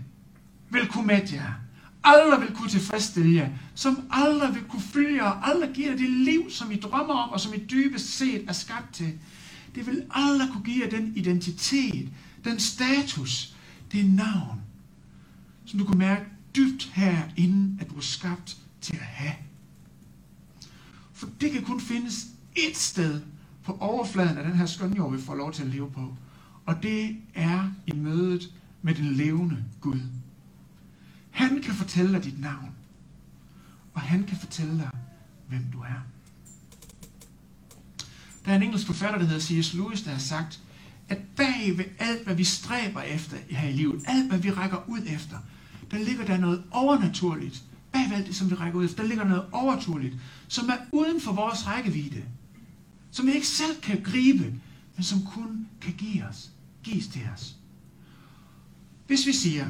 vil 0.71 0.87
kunne 0.87 1.07
mætte 1.07 1.35
jer, 1.35 1.53
aldrig 2.05 2.41
vil 2.41 2.57
kunne 2.57 2.71
tilfredsstille 2.71 3.35
jer, 3.35 3.51
som 3.75 4.09
aldrig 4.11 4.55
vil 4.55 4.65
kunne 4.65 4.83
fylde 4.83 5.15
jer, 5.15 5.23
og 5.23 5.49
aldrig 5.49 5.71
give 5.75 5.91
jer 5.91 5.97
det 5.97 6.11
liv, 6.11 6.51
som 6.51 6.71
I 6.71 6.77
drømmer 6.77 7.15
om, 7.15 7.31
og 7.31 7.41
som 7.41 7.55
I 7.55 7.57
dybest 7.57 8.19
set 8.19 8.45
er 8.49 8.53
skabt 8.53 8.95
til. 8.95 9.19
Det 9.75 9.87
vil 9.87 10.03
aldrig 10.11 10.49
kunne 10.53 10.65
give 10.65 10.85
jer 10.85 10.91
den 10.91 11.13
identitet, 11.17 12.09
den 12.45 12.61
status, 12.61 13.55
det 13.93 14.11
navn, 14.11 14.61
som 15.67 15.79
du 15.79 15.85
kan 15.85 15.99
mærke 15.99 16.25
dybt 16.57 16.91
herinde, 16.95 17.81
at 17.81 17.91
du 17.91 17.97
er 17.97 18.01
skabt 18.01 18.57
til 18.81 18.95
at 18.95 19.07
have. 19.07 19.35
For 21.13 21.29
det 21.41 21.51
kan 21.53 21.63
kun 21.63 21.81
findes 21.81 22.27
et 22.57 22.77
sted 22.77 23.21
på 23.65 23.77
overfladen 23.81 24.39
af 24.39 24.45
den 24.45 24.55
her 24.55 24.67
skønjord, 24.67 25.13
vi 25.13 25.23
får 25.23 25.35
lov 25.35 25.53
til 25.53 25.63
at 25.63 25.69
leve 25.69 25.91
på. 25.91 26.17
Og 26.67 26.83
det 26.83 27.17
er 27.35 27.71
i 27.87 27.93
mødet 27.93 28.53
med 28.83 28.95
den 28.95 29.13
levende 29.13 29.65
Gud. 29.81 30.01
Han 31.39 31.63
kan 31.63 31.75
fortælle 31.75 32.13
dig 32.13 32.25
dit 32.25 32.41
navn. 32.41 32.71
Og 33.95 34.01
han 34.01 34.25
kan 34.25 34.37
fortælle 34.37 34.79
dig, 34.79 34.91
hvem 35.49 35.65
du 35.73 35.81
er. 35.81 36.03
Der 38.45 38.53
er 38.53 38.57
en 38.57 38.63
engelsk 38.63 38.87
forfatter, 38.87 39.19
der 39.19 39.27
hedder 39.27 39.41
C.S. 39.41 39.75
Lewis, 39.75 40.03
der 40.03 40.11
har 40.11 40.19
sagt, 40.19 40.61
at 41.09 41.19
bag 41.37 41.75
ved 41.77 41.85
alt, 41.99 42.25
hvad 42.25 42.35
vi 42.35 42.45
stræber 42.45 43.01
efter 43.01 43.37
her 43.51 43.69
i 43.69 43.73
livet, 43.73 44.05
alt, 44.07 44.29
hvad 44.29 44.39
vi 44.39 44.51
rækker 44.51 44.89
ud 44.89 45.01
efter, 45.07 45.39
der 45.91 45.99
ligger 45.99 46.25
der 46.25 46.39
noget 46.39 46.65
overnaturligt. 46.71 47.63
Bag 47.93 48.11
ved 48.11 48.17
alt 48.17 48.27
det, 48.27 48.37
som 48.37 48.51
vi 48.51 48.55
rækker 48.55 48.79
ud 48.79 48.85
efter, 48.85 49.03
der 49.03 49.09
ligger 49.09 49.25
noget 49.25 49.45
overnaturligt, 49.53 50.17
som 50.49 50.69
er 50.69 50.77
uden 50.93 51.21
for 51.21 51.33
vores 51.33 51.67
rækkevidde. 51.67 52.25
Som 53.11 53.27
vi 53.27 53.33
ikke 53.33 53.47
selv 53.47 53.81
kan 53.81 54.03
gribe, 54.03 54.55
men 54.97 55.05
som 55.05 55.23
kun 55.27 55.69
kan 55.81 55.93
give 55.93 56.25
os, 56.25 56.51
gives 56.83 57.09
til 57.09 57.23
os. 57.35 57.57
Hvis 59.07 59.27
vi 59.27 59.33
siger, 59.33 59.67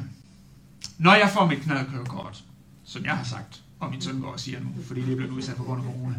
når 0.99 1.13
jeg 1.13 1.29
får 1.29 1.45
mit 1.45 1.61
knaldkørekort, 1.61 2.43
som 2.85 3.05
jeg 3.05 3.11
har 3.11 3.23
sagt, 3.23 3.61
og 3.79 3.89
min 3.89 4.01
søn 4.01 4.19
går 4.19 4.31
og 4.31 4.39
siger 4.39 4.59
nu, 4.59 4.69
fordi 4.87 5.01
det 5.01 5.11
er 5.11 5.15
blevet 5.15 5.31
udsat 5.31 5.55
på 5.55 5.63
grund 5.63 5.81
af 5.81 5.85
corona. 5.85 6.15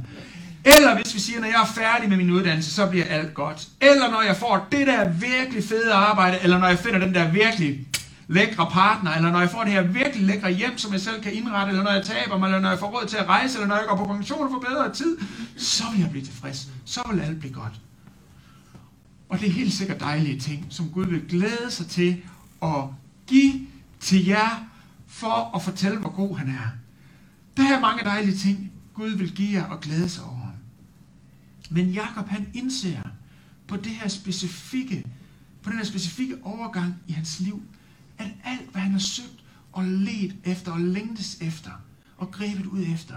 Eller 0.65 0.97
hvis 0.97 1.15
vi 1.15 1.21
siger, 1.21 1.41
når 1.41 1.47
jeg 1.47 1.63
er 1.63 1.67
færdig 1.67 2.09
med 2.09 2.17
min 2.17 2.31
uddannelse, 2.31 2.71
så 2.71 2.87
bliver 2.87 3.05
alt 3.05 3.35
godt. 3.35 3.69
Eller 3.81 4.11
når 4.11 4.23
jeg 4.23 4.37
får 4.37 4.69
det 4.73 4.87
der 4.87 5.09
virkelig 5.09 5.65
fede 5.65 5.93
arbejde, 5.93 6.39
eller 6.43 6.59
når 6.59 6.67
jeg 6.67 6.79
finder 6.79 6.99
den 6.99 7.15
der 7.15 7.31
virkelig 7.31 7.87
lækre 8.29 8.71
partner, 8.71 9.11
eller 9.13 9.31
når 9.31 9.41
jeg 9.41 9.51
får 9.51 9.65
det 9.65 9.73
her 9.73 9.83
virkelig 9.83 10.27
lækre 10.27 10.53
hjem, 10.53 10.79
som 10.79 10.93
jeg 10.93 11.01
selv 11.01 11.23
kan 11.23 11.33
indrette, 11.33 11.71
eller 11.71 11.85
når 11.85 11.93
jeg 11.93 12.05
taber 12.05 12.39
mig, 12.39 12.47
eller 12.47 12.61
når 12.61 12.69
jeg 12.69 12.79
får 12.79 12.87
råd 12.87 13.07
til 13.07 13.17
at 13.17 13.29
rejse, 13.29 13.55
eller 13.55 13.69
når 13.69 13.77
jeg 13.77 13.85
går 13.89 13.97
på 13.97 14.05
pension 14.05 14.45
og 14.45 14.51
får 14.51 14.69
bedre 14.71 14.95
tid, 14.95 15.19
så 15.57 15.85
vil 15.93 16.01
jeg 16.01 16.11
blive 16.11 16.25
tilfreds. 16.25 16.69
Så 16.85 17.01
vil 17.11 17.21
alt 17.21 17.41
blive 17.41 17.55
godt. 17.55 17.81
Og 19.29 19.41
det 19.41 19.49
er 19.49 19.53
helt 19.53 19.73
sikkert 19.73 20.01
dejlige 20.01 20.41
ting, 20.41 20.67
som 20.69 20.91
Gud 20.91 21.07
vil 21.07 21.23
glæde 21.29 21.71
sig 21.71 21.87
til 21.87 22.23
at 22.63 22.85
give 23.27 23.53
til 24.01 24.27
jer, 24.27 24.70
for 25.21 25.57
at 25.57 25.63
fortælle, 25.63 25.99
hvor 25.99 26.11
god 26.11 26.39
han 26.39 26.49
er. 26.49 26.69
Der 27.57 27.77
er 27.77 27.81
mange 27.81 28.05
dejlige 28.05 28.37
ting, 28.37 28.73
Gud 28.95 29.11
vil 29.11 29.35
give 29.35 29.61
jer 29.61 29.67
og 29.67 29.81
glæde 29.81 30.09
sig 30.09 30.25
over. 30.25 30.53
Men 31.71 31.91
Jakob 31.91 32.29
han 32.29 32.51
indser 32.55 33.03
på 33.69 33.77
det 33.77 33.93
her 33.93 34.09
specifikke, 34.09 35.07
på 35.63 35.71
den 35.71 35.79
her 35.79 35.85
specifikke 35.85 36.39
overgang 36.43 36.95
i 37.07 37.13
hans 37.13 37.41
liv, 37.41 37.63
at 38.19 38.31
alt, 38.45 38.71
hvad 38.71 38.83
han 38.83 38.93
har 38.93 38.99
søgt 38.99 39.45
og 39.73 39.85
let 39.85 40.37
efter 40.45 40.73
og 40.73 40.81
længtes 40.81 41.39
efter 41.41 41.71
og 42.17 42.31
grebet 42.31 42.67
ud 42.67 42.85
efter, 42.95 43.17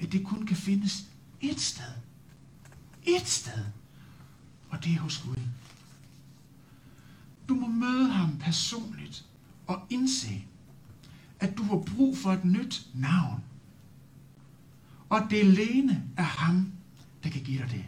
at 0.00 0.12
det 0.12 0.24
kun 0.24 0.46
kan 0.46 0.56
findes 0.56 1.04
et 1.40 1.60
sted. 1.60 1.92
Et 3.02 3.28
sted. 3.28 3.64
Og 4.70 4.84
det 4.84 4.92
er 4.92 4.98
hos 4.98 5.18
Gud. 5.18 5.36
Du 7.48 7.54
må 7.54 7.66
møde 7.66 8.08
ham 8.08 8.38
personligt 8.38 9.24
og 9.66 9.86
indse, 9.90 10.44
at 11.42 11.58
du 11.58 11.62
har 11.62 11.76
brug 11.76 12.16
for 12.16 12.32
et 12.32 12.44
nyt 12.44 12.86
navn. 12.94 13.44
Og 15.08 15.20
det 15.30 15.40
alene 15.40 16.02
er 16.16 16.22
ham, 16.22 16.72
der 17.24 17.30
kan 17.30 17.42
give 17.42 17.58
dig 17.58 17.70
det. 17.70 17.84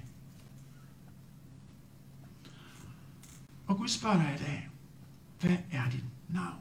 Og 3.67 3.77
Gud 3.77 3.89
spørger 3.89 4.17
dig 4.17 4.35
i 4.35 4.43
dag, 4.43 4.69
hvad 5.41 5.57
er 5.73 5.91
dit 5.91 6.05
navn? 6.29 6.61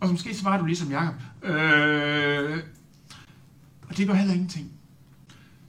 Og 0.00 0.08
så 0.08 0.12
måske 0.12 0.34
svarer 0.34 0.58
du 0.58 0.64
ligesom 0.64 0.90
Jacob. 0.90 1.14
Øh, 1.42 2.64
og 3.88 3.96
det 3.96 4.06
gør 4.06 4.14
heller 4.14 4.34
ingenting. 4.34 4.72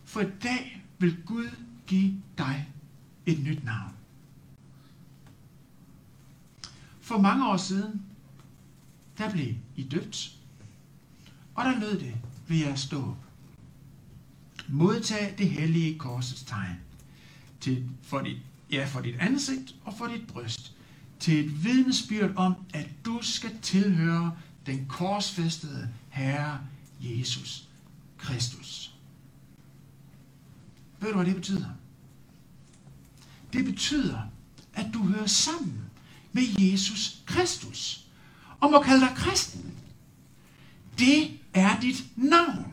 For 0.04 0.22
i 0.22 0.30
dag 0.44 0.84
vil 1.00 1.24
Gud 1.26 1.50
give 1.88 2.22
dig 2.38 2.70
et 3.26 3.44
nyt 3.44 3.64
navn. 3.64 3.94
For 7.02 7.18
mange 7.18 7.48
år 7.48 7.58
siden, 7.58 8.02
der 9.18 9.32
blev 9.32 9.56
I 9.76 9.84
døbt. 9.84 10.32
Og 11.56 11.66
der 11.66 11.80
lød 11.80 12.00
det 12.00 12.16
ved 12.48 12.58
jeres 12.58 12.80
stå. 12.80 13.02
op. 13.02 13.18
Modtag 14.68 15.36
det 15.38 15.50
hellige 15.50 16.00
korsets 16.00 16.44
tegn 16.44 16.78
til, 17.62 17.90
for, 18.02 18.22
dit, 18.22 18.38
ja, 18.72 18.86
for 18.86 19.02
dit 19.02 19.16
ansigt 19.20 19.76
og 19.84 19.94
for 19.98 20.08
dit 20.08 20.28
bryst. 20.28 20.74
Til 21.20 21.46
et 21.46 21.64
vidnesbyrd 21.64 22.32
om, 22.36 22.56
at 22.74 22.90
du 23.06 23.20
skal 23.22 23.60
tilhøre 23.62 24.38
den 24.66 24.86
korsfæstede 24.86 25.90
Herre 26.10 26.60
Jesus 27.00 27.68
Kristus. 28.18 28.96
Ved 31.00 31.10
du, 31.10 31.16
hvad 31.16 31.26
det 31.26 31.36
betyder? 31.36 31.70
Det 33.54 33.66
betyder, 33.66 34.22
at 34.74 34.90
du 34.94 35.04
hører 35.04 35.28
sammen 35.28 35.82
med 36.32 36.44
Jesus 36.60 37.22
Kristus 37.26 38.03
og 38.64 38.72
må 38.72 38.82
kalde 38.82 39.02
dig 39.02 39.14
kristen. 39.16 39.72
Det 41.00 41.32
er 41.54 41.80
dit 41.80 42.04
navn. 42.16 42.66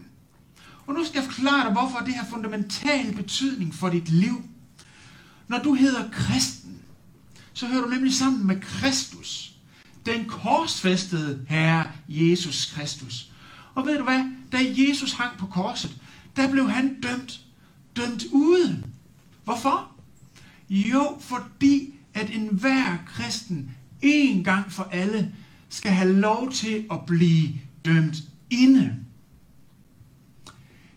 Og 0.86 0.94
nu 0.94 1.04
skal 1.04 1.22
jeg 1.22 1.32
forklare 1.32 1.64
dig, 1.64 1.72
hvorfor 1.72 1.98
det 1.98 2.14
har 2.14 2.26
fundamental 2.30 3.14
betydning 3.14 3.74
for 3.74 3.88
dit 3.88 4.08
liv. 4.08 4.42
Når 5.48 5.58
du 5.58 5.74
hedder 5.74 6.10
kristen, 6.12 6.78
så 7.52 7.66
hører 7.66 7.82
du 7.82 7.88
nemlig 7.88 8.14
sammen 8.14 8.46
med 8.46 8.60
Kristus, 8.60 9.52
den 10.06 10.24
korsfæstede 10.24 11.46
Herre 11.48 11.86
Jesus 12.08 12.72
Kristus. 12.74 13.30
Og 13.74 13.86
ved 13.86 13.98
du 13.98 14.04
hvad? 14.04 14.24
Da 14.52 14.58
Jesus 14.60 15.12
hang 15.12 15.38
på 15.38 15.46
korset, 15.46 15.96
der 16.36 16.50
blev 16.50 16.70
han 16.70 17.00
dømt, 17.00 17.40
dømt 17.96 18.24
ude. 18.32 18.84
Hvorfor? 19.44 19.92
Jo, 20.68 21.18
fordi 21.20 21.94
at 22.14 22.30
enhver 22.30 22.96
kristen 23.06 23.70
en 24.02 24.44
gang 24.44 24.72
for 24.72 24.88
alle 24.92 25.34
skal 25.70 25.92
have 25.92 26.12
lov 26.12 26.52
til 26.52 26.86
at 26.90 27.06
blive 27.06 27.48
dømt 27.84 28.16
inde. 28.50 28.96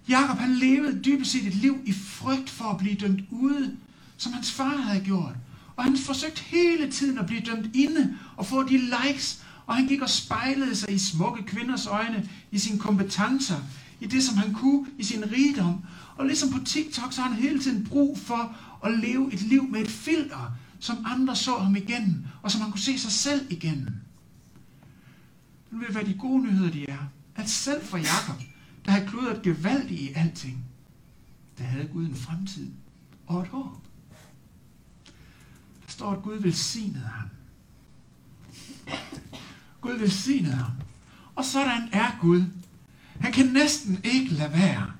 Jakob 0.09 0.37
han 0.37 0.55
levede 0.55 1.01
dybest 1.03 1.31
set 1.31 1.47
et 1.47 1.55
liv 1.55 1.77
i 1.85 1.93
frygt 1.93 2.49
for 2.49 2.65
at 2.65 2.77
blive 2.77 2.95
dømt 2.95 3.21
ude, 3.31 3.77
som 4.17 4.33
hans 4.33 4.51
far 4.51 4.77
havde 4.77 5.03
gjort. 5.03 5.35
Og 5.75 5.83
han 5.83 5.97
forsøgte 5.97 6.41
hele 6.41 6.91
tiden 6.91 7.17
at 7.17 7.25
blive 7.25 7.41
dømt 7.41 7.75
inde 7.75 8.17
og 8.37 8.45
få 8.45 8.63
de 8.63 8.77
likes, 8.77 9.43
og 9.65 9.75
han 9.75 9.87
gik 9.87 10.01
og 10.01 10.09
spejlede 10.09 10.75
sig 10.75 10.93
i 10.93 10.97
smukke 10.97 11.43
kvinders 11.43 11.85
øjne, 11.85 12.29
i 12.51 12.59
sine 12.59 12.79
kompetencer, 12.79 13.57
i 14.01 14.05
det, 14.05 14.23
som 14.23 14.37
han 14.37 14.53
kunne, 14.53 14.87
i 14.97 15.03
sin 15.03 15.23
rigdom. 15.31 15.81
Og 16.15 16.25
ligesom 16.25 16.51
på 16.51 16.65
TikTok, 16.65 17.13
så 17.13 17.21
har 17.21 17.29
han 17.29 17.41
hele 17.41 17.59
tiden 17.59 17.85
brug 17.85 18.19
for 18.19 18.55
at 18.85 18.99
leve 18.99 19.33
et 19.33 19.41
liv 19.41 19.69
med 19.69 19.81
et 19.81 19.91
filter, 19.91 20.51
som 20.79 21.05
andre 21.05 21.35
så 21.35 21.57
ham 21.57 21.75
igennem, 21.75 22.25
og 22.41 22.51
som 22.51 22.61
han 22.61 22.71
kunne 22.71 22.81
se 22.81 22.99
sig 22.99 23.11
selv 23.11 23.41
igennem. 23.49 23.89
Men 25.73 25.81
ved 25.81 25.87
hvad 25.87 26.05
de 26.05 26.13
gode 26.13 26.43
nyheder 26.43 26.71
de 26.71 26.89
er. 26.89 27.05
At 27.35 27.49
selv 27.49 27.83
for 27.83 27.97
Jakob, 27.97 28.41
der 28.85 28.91
havde 28.91 29.07
kludret 29.07 29.41
gevaldigt 29.41 30.01
i 30.01 30.13
alting, 30.15 30.65
der 31.57 31.63
havde 31.63 31.87
Gud 31.87 32.05
en 32.05 32.15
fremtid 32.15 32.71
og 33.27 33.41
et 33.41 33.47
håb. 33.47 33.77
Der 35.85 35.91
står, 35.91 36.11
at 36.11 36.21
Gud 36.23 36.35
velsignede 36.35 37.05
ham. 37.05 37.29
Gud 39.81 39.97
velsignede 39.97 40.53
ham. 40.55 40.71
Og 41.35 41.45
sådan 41.45 41.89
er 41.91 42.17
Gud. 42.21 42.43
Han 43.19 43.31
kan 43.31 43.45
næsten 43.45 43.99
ikke 44.03 44.33
lade 44.33 44.53
være. 44.53 44.91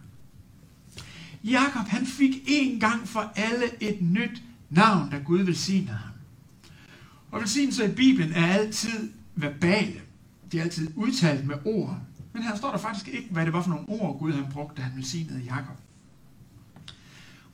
Jakob 1.43 1.87
han 1.87 2.05
fik 2.05 2.31
en 2.47 2.79
gang 2.79 3.07
for 3.07 3.31
alle 3.35 3.83
et 3.83 4.01
nyt 4.01 4.43
navn, 4.69 5.09
da 5.11 5.17
Gud 5.17 5.39
velsignede 5.39 5.97
ham. 5.97 6.13
Og 7.31 7.41
velsignelser 7.41 7.87
i 7.87 7.95
Bibelen 7.95 8.31
er 8.33 8.47
altid 8.47 9.11
verbale. 9.35 10.01
De 10.53 10.61
altid 10.61 10.91
udtalt 10.95 11.45
med 11.45 11.55
ord. 11.65 12.01
Men 12.33 12.43
her 12.43 12.55
står 12.55 12.71
der 12.71 12.77
faktisk 12.77 13.07
ikke, 13.07 13.29
hvad 13.31 13.45
det 13.45 13.53
var 13.53 13.61
for 13.61 13.69
nogle 13.69 13.89
ord, 13.89 14.19
Gud 14.19 14.33
han 14.33 14.51
brugte, 14.51 14.75
da 14.75 14.81
han 14.81 14.95
velsignede 14.95 15.39
Jakob. 15.39 15.77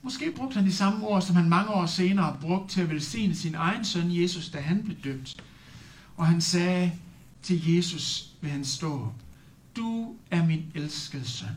Måske 0.02 0.32
brugte 0.36 0.54
han 0.54 0.66
de 0.66 0.72
samme 0.72 1.06
ord, 1.06 1.22
som 1.22 1.36
han 1.36 1.48
mange 1.48 1.70
år 1.70 1.86
senere 1.86 2.38
brugte 2.40 2.74
til 2.74 2.80
at 2.80 2.90
velsigne 2.90 3.34
sin 3.34 3.54
egen 3.54 3.84
søn 3.84 4.22
Jesus, 4.22 4.50
da 4.50 4.60
han 4.60 4.82
blev 4.84 4.96
dømt. 5.04 5.44
Og 6.16 6.26
han 6.26 6.40
sagde 6.40 6.92
til 7.42 7.74
Jesus 7.74 8.34
ved 8.40 8.50
hans 8.50 8.68
stå, 8.68 9.12
Du 9.76 10.14
er 10.30 10.46
min 10.46 10.72
elskede 10.74 11.28
søn. 11.28 11.56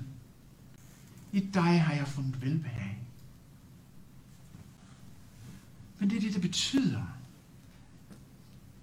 I 1.31 1.39
dig 1.39 1.81
har 1.81 1.93
jeg 1.93 2.07
fundet 2.07 2.41
velbehag. 2.41 2.99
Men 5.99 6.09
det 6.09 6.17
er 6.17 6.21
det, 6.21 6.33
der 6.33 6.39
betyder, 6.39 7.03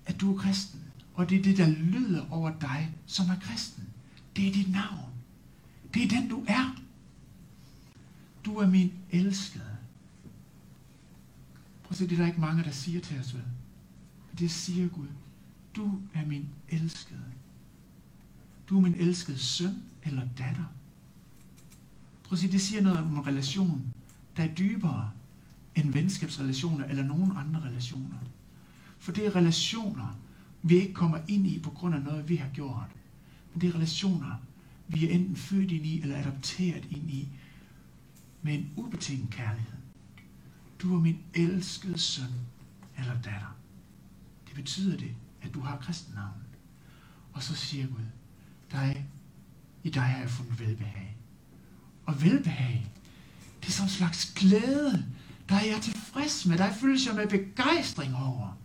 at 0.06 0.20
du 0.20 0.34
er 0.34 0.40
kristen. 0.40 0.89
Og 1.20 1.30
det 1.30 1.38
er 1.38 1.42
det, 1.42 1.56
der 1.56 1.68
lyder 1.68 2.26
over 2.30 2.58
dig, 2.60 2.94
som 3.06 3.28
er 3.28 3.38
kristen. 3.40 3.84
Det 4.36 4.48
er 4.48 4.52
dit 4.52 4.72
navn. 4.72 5.12
Det 5.94 6.02
er 6.02 6.08
den, 6.08 6.28
du 6.28 6.44
er. 6.48 6.76
Du 8.44 8.56
er 8.56 8.66
min 8.66 8.92
elskede. 9.10 9.76
Prøv 11.82 11.90
at 11.90 11.96
se, 11.96 12.04
det 12.04 12.12
er 12.12 12.16
der 12.16 12.26
ikke 12.26 12.40
mange, 12.40 12.64
der 12.64 12.70
siger 12.70 13.00
til 13.00 13.18
os, 13.18 13.34
vel? 13.34 13.42
Det 14.38 14.50
siger 14.50 14.88
Gud. 14.88 15.06
Du 15.76 16.00
er 16.14 16.26
min 16.26 16.48
elskede. 16.68 17.24
Du 18.68 18.76
er 18.76 18.80
min 18.80 18.94
elskede 18.94 19.38
søn 19.38 19.82
eller 20.02 20.22
datter. 20.38 20.72
Prøv 22.22 22.32
at 22.32 22.38
se, 22.38 22.52
det 22.52 22.60
siger 22.60 22.82
noget 22.82 22.98
om 22.98 23.18
en 23.18 23.26
relation, 23.26 23.94
der 24.36 24.44
er 24.44 24.54
dybere 24.54 25.10
end 25.74 25.92
venskabsrelationer 25.92 26.84
eller 26.84 27.04
nogen 27.04 27.32
andre 27.36 27.60
relationer. 27.60 28.18
For 28.98 29.12
det 29.12 29.26
er 29.26 29.36
relationer, 29.36 30.16
vi 30.62 30.76
ikke 30.76 30.94
kommer 30.94 31.18
ind 31.28 31.46
i 31.46 31.60
på 31.60 31.70
grund 31.70 31.94
af 31.94 32.02
noget, 32.02 32.28
vi 32.28 32.36
har 32.36 32.48
gjort. 32.48 32.90
Men 33.52 33.60
det 33.60 33.68
er 33.68 33.74
relationer, 33.74 34.34
vi 34.88 35.08
er 35.08 35.14
enten 35.14 35.36
født 35.36 35.72
ind 35.72 35.86
i 35.86 36.00
eller 36.00 36.18
adopteret 36.18 36.84
ind 36.90 37.10
i 37.10 37.28
med 38.42 38.54
en 38.54 38.70
ubetinget 38.76 39.30
kærlighed. 39.30 39.78
Du 40.78 40.94
er 40.96 41.00
min 41.00 41.18
elskede 41.34 41.98
søn 41.98 42.32
eller 42.98 43.14
datter. 43.14 43.56
Det 44.46 44.54
betyder 44.54 44.96
det, 44.96 45.14
at 45.42 45.54
du 45.54 45.60
har 45.60 45.76
kristennavn. 45.76 46.42
Og 47.32 47.42
så 47.42 47.54
siger 47.54 47.86
Gud, 47.86 48.06
dig, 48.72 49.06
i 49.84 49.90
dig 49.90 50.02
har 50.02 50.18
jeg 50.18 50.30
fundet 50.30 50.60
velbehag. 50.60 51.16
Og 52.06 52.22
velbehag, 52.22 52.92
det 53.60 53.68
er 53.68 53.72
sådan 53.72 53.86
en 53.86 53.90
slags 53.90 54.32
glæde, 54.36 55.06
der 55.48 55.54
er 55.54 55.64
jeg 55.64 55.80
tilfreds 55.82 56.46
med, 56.46 56.58
der 56.58 56.72
føles 56.72 57.06
jeg 57.06 57.14
med 57.14 57.28
begejstring 57.28 58.16
over. 58.16 58.56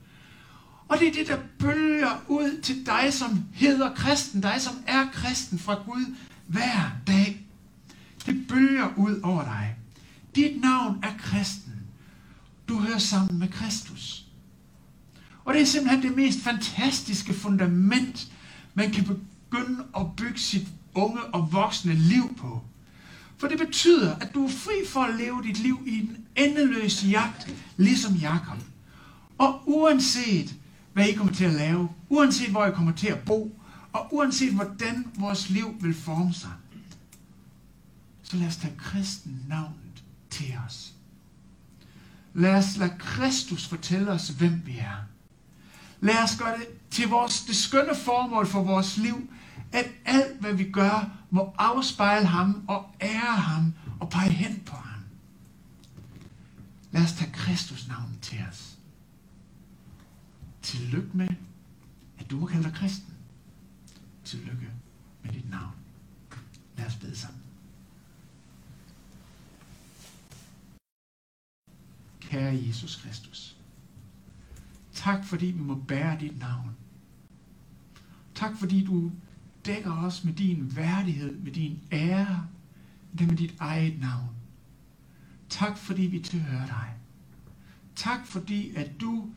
Og 0.88 1.00
det 1.00 1.08
er 1.08 1.12
det, 1.12 1.28
der 1.28 1.38
bølger 1.60 2.24
ud 2.28 2.62
til 2.62 2.86
dig, 2.86 3.14
som 3.14 3.44
hedder 3.54 3.94
kristen, 3.94 4.42
dig, 4.42 4.56
som 4.62 4.74
er 4.88 5.06
kristen 5.14 5.60
fra 5.60 5.74
Gud 5.86 6.16
hver 6.48 6.92
dag. 7.08 7.46
Det 8.26 8.48
bølger 8.48 8.94
ud 8.98 9.20
over 9.24 9.44
dig. 9.44 9.76
Dit 10.36 10.62
navn 10.62 11.00
er 11.04 11.12
kristen. 11.20 11.74
Du 12.68 12.80
hører 12.80 12.98
sammen 12.98 13.40
med 13.40 13.48
Kristus. 13.48 14.26
Og 15.46 15.54
det 15.54 15.62
er 15.62 15.66
simpelthen 15.66 16.04
det 16.04 16.16
mest 16.16 16.40
fantastiske 16.40 17.34
fundament, 17.34 18.32
man 18.74 18.92
kan 18.92 19.06
begynde 19.06 19.84
at 19.98 20.16
bygge 20.18 20.40
sit 20.40 20.68
unge 20.94 21.22
og 21.22 21.54
voksne 21.54 21.94
liv 21.94 22.36
på. 22.38 22.62
For 23.38 23.48
det 23.48 23.58
betyder, 23.60 24.16
at 24.16 24.34
du 24.34 24.46
er 24.46 24.50
fri 24.50 24.74
for 24.88 25.00
at 25.00 25.16
leve 25.16 25.44
dit 25.44 25.60
liv 25.60 25.84
i 25.86 26.00
en 26.00 26.18
endeløs 26.36 27.06
jagt, 27.06 27.54
ligesom 27.78 28.14
Jakob. 28.14 28.58
Og 29.38 29.62
uanset 29.66 30.56
hvad 30.96 31.08
I 31.08 31.14
kommer 31.14 31.34
til 31.34 31.46
at 31.46 31.54
lave, 31.54 31.90
uanset 32.10 32.50
hvor 32.50 32.66
I 32.66 32.72
kommer 32.72 32.92
til 32.92 33.08
at 33.08 33.20
bo, 33.20 33.62
og 33.94 34.14
uanset 34.14 34.54
hvordan 34.54 35.12
vores 35.18 35.50
liv 35.50 35.76
vil 35.82 35.94
forme 35.94 36.34
sig, 36.34 36.52
så 38.24 38.38
lad 38.38 38.48
os 38.48 38.58
tage 38.58 38.76
kristen 38.78 39.46
navnet 39.48 40.04
til 40.30 40.56
os. 40.68 40.94
Lad 42.34 42.56
os 42.56 42.78
lade 42.78 42.94
Kristus 43.00 43.68
fortælle 43.68 44.12
os, 44.12 44.28
hvem 44.28 44.62
vi 44.66 44.78
er. 44.78 44.98
Lad 46.02 46.24
os 46.24 46.38
gøre 46.38 46.58
det 46.58 46.68
til 46.92 47.08
vores, 47.08 47.42
det 47.42 47.56
skønne 47.56 47.96
formål 47.96 48.48
for 48.48 48.64
vores 48.64 48.98
liv, 48.98 49.30
at 49.72 49.88
alt, 50.06 50.40
hvad 50.40 50.54
vi 50.54 50.72
gør, 50.72 51.10
må 51.30 51.54
afspejle 51.58 52.26
ham 52.26 52.64
og 52.68 52.86
ære 53.02 53.38
ham 53.38 53.74
og 54.00 54.10
pege 54.10 54.30
hen 54.30 54.64
på 54.66 54.76
ham. 54.76 55.02
Lad 56.92 57.04
os 57.04 57.14
tage 57.14 57.32
Kristus 57.32 57.88
navn 57.88 58.18
til 58.22 58.40
os. 58.52 58.75
Tillykke 60.66 61.18
med, 61.18 61.28
at 62.18 62.32
du 62.32 62.40
må 62.40 62.46
kalde 62.46 62.64
dig 62.64 62.74
kristen. 62.74 63.14
Tillykke 64.24 64.72
med 65.24 65.34
dit 65.34 65.50
navn. 65.50 65.76
Lad 66.78 66.86
os 66.86 66.96
bede 66.96 67.16
sammen. 67.16 67.42
Kære 72.20 72.64
Jesus 72.68 72.96
Kristus. 72.96 73.58
Tak 74.94 75.26
fordi 75.26 75.46
vi 75.46 75.62
må 75.62 75.76
bære 75.76 76.20
dit 76.20 76.40
navn. 76.40 76.76
Tak 78.36 78.58
fordi 78.58 78.86
du 78.86 79.12
dækker 79.66 79.92
os 79.92 80.24
med 80.24 80.34
din 80.34 80.76
værdighed, 80.76 81.38
med 81.38 81.52
din 81.52 81.80
ære, 81.92 82.48
det 83.20 83.28
med 83.28 83.38
dit 83.38 83.56
eget 83.60 84.00
navn. 84.00 84.36
Tak 85.50 85.78
fordi 85.78 86.02
vi 86.02 86.20
tilhører 86.20 86.66
dig. 86.66 86.94
Tak 87.96 88.28
fordi 88.28 88.76
at 88.76 89.02
du 89.02 89.30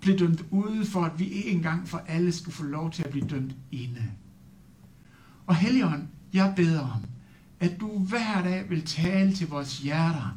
blev 0.00 0.18
dømt 0.18 0.44
ude 0.50 0.86
for, 0.86 1.04
at 1.04 1.18
vi 1.18 1.28
ikke 1.28 1.50
engang 1.50 1.88
for 1.88 2.02
alle 2.08 2.32
skulle 2.32 2.54
få 2.54 2.64
lov 2.64 2.90
til 2.90 3.02
at 3.02 3.10
blive 3.10 3.28
dømt 3.28 3.54
inde. 3.72 4.02
Og 5.46 5.56
Helligånd, 5.56 6.02
jeg 6.32 6.52
beder 6.56 6.80
om, 6.80 7.04
at 7.60 7.80
du 7.80 7.98
hver 7.98 8.42
dag 8.42 8.70
vil 8.70 8.86
tale 8.86 9.32
til 9.32 9.48
vores 9.48 9.78
hjerter, 9.78 10.36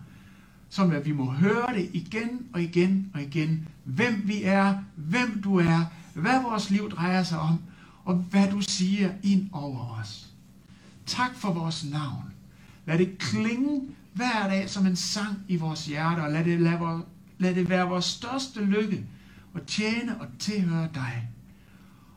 som 0.70 0.92
at 0.92 1.06
vi 1.06 1.12
må 1.12 1.32
høre 1.32 1.74
det 1.76 1.90
igen 1.94 2.46
og 2.54 2.62
igen 2.62 3.12
og 3.14 3.22
igen, 3.22 3.68
hvem 3.84 4.22
vi 4.26 4.44
er, 4.44 4.78
hvem 4.96 5.42
du 5.44 5.56
er, 5.60 5.86
hvad 6.14 6.42
vores 6.42 6.70
liv 6.70 6.90
drejer 6.90 7.24
sig 7.24 7.40
om, 7.40 7.60
og 8.06 8.16
hvad 8.16 8.52
du 8.52 8.62
siger 8.62 9.12
ind 9.24 9.50
over 9.52 10.00
os. 10.02 10.30
Tak 11.06 11.36
for 11.36 11.54
vores 11.54 11.86
navn. 11.92 12.34
Lad 12.86 12.98
det 12.98 13.18
klinge 13.18 13.82
hver 14.14 14.48
dag 14.48 14.70
som 14.70 14.86
en 14.86 14.96
sang 14.96 15.38
i 15.48 15.56
vores 15.56 15.86
hjerter, 15.86 16.24
og 16.24 16.32
lad 16.32 16.44
det, 16.44 16.62
lad, 16.62 17.02
lad 17.38 17.56
det 17.56 17.70
være 17.70 17.88
vores 17.88 18.06
største 18.06 18.66
lykke 18.66 19.06
og 19.54 19.68
tjene 19.68 20.22
og 20.22 20.28
tilhøre 20.40 20.90
dig. 20.94 21.30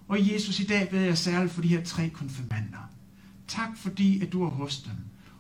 Og 0.08 0.32
Jesus, 0.32 0.60
i 0.60 0.66
dag 0.66 0.90
beder 0.90 1.04
jeg 1.04 1.18
særligt 1.18 1.54
for 1.54 1.62
de 1.62 1.68
her 1.68 1.84
tre 1.84 2.08
konfirmander. 2.08 2.90
Tak 3.48 3.76
fordi, 3.76 4.20
at 4.20 4.32
du 4.32 4.44
er 4.44 4.50
hos 4.50 4.82
dem. 4.82 4.96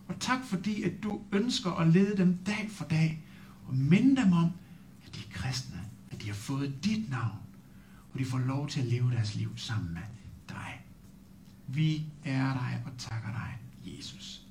Og 0.08 0.14
tak 0.20 0.44
fordi, 0.44 0.82
at 0.82 0.92
du 1.02 1.20
ønsker 1.32 1.70
at 1.70 1.88
lede 1.88 2.16
dem 2.16 2.36
dag 2.36 2.68
for 2.70 2.84
dag. 2.84 3.24
Og 3.66 3.74
minde 3.74 4.22
dem 4.22 4.32
om, 4.32 4.50
at 5.06 5.14
de 5.14 5.20
er 5.20 5.32
kristne. 5.32 5.80
At 6.10 6.22
de 6.22 6.26
har 6.26 6.34
fået 6.34 6.84
dit 6.84 7.10
navn. 7.10 7.38
Og 8.12 8.18
de 8.18 8.24
får 8.24 8.38
lov 8.38 8.68
til 8.68 8.80
at 8.80 8.86
leve 8.86 9.10
deres 9.10 9.34
liv 9.34 9.52
sammen 9.56 9.94
med 9.94 10.02
dig. 10.48 10.80
Vi 11.66 12.04
er 12.24 12.52
dig 12.52 12.82
og 12.86 12.92
takker 12.98 13.28
dig, 13.28 13.58
Jesus. 13.84 14.45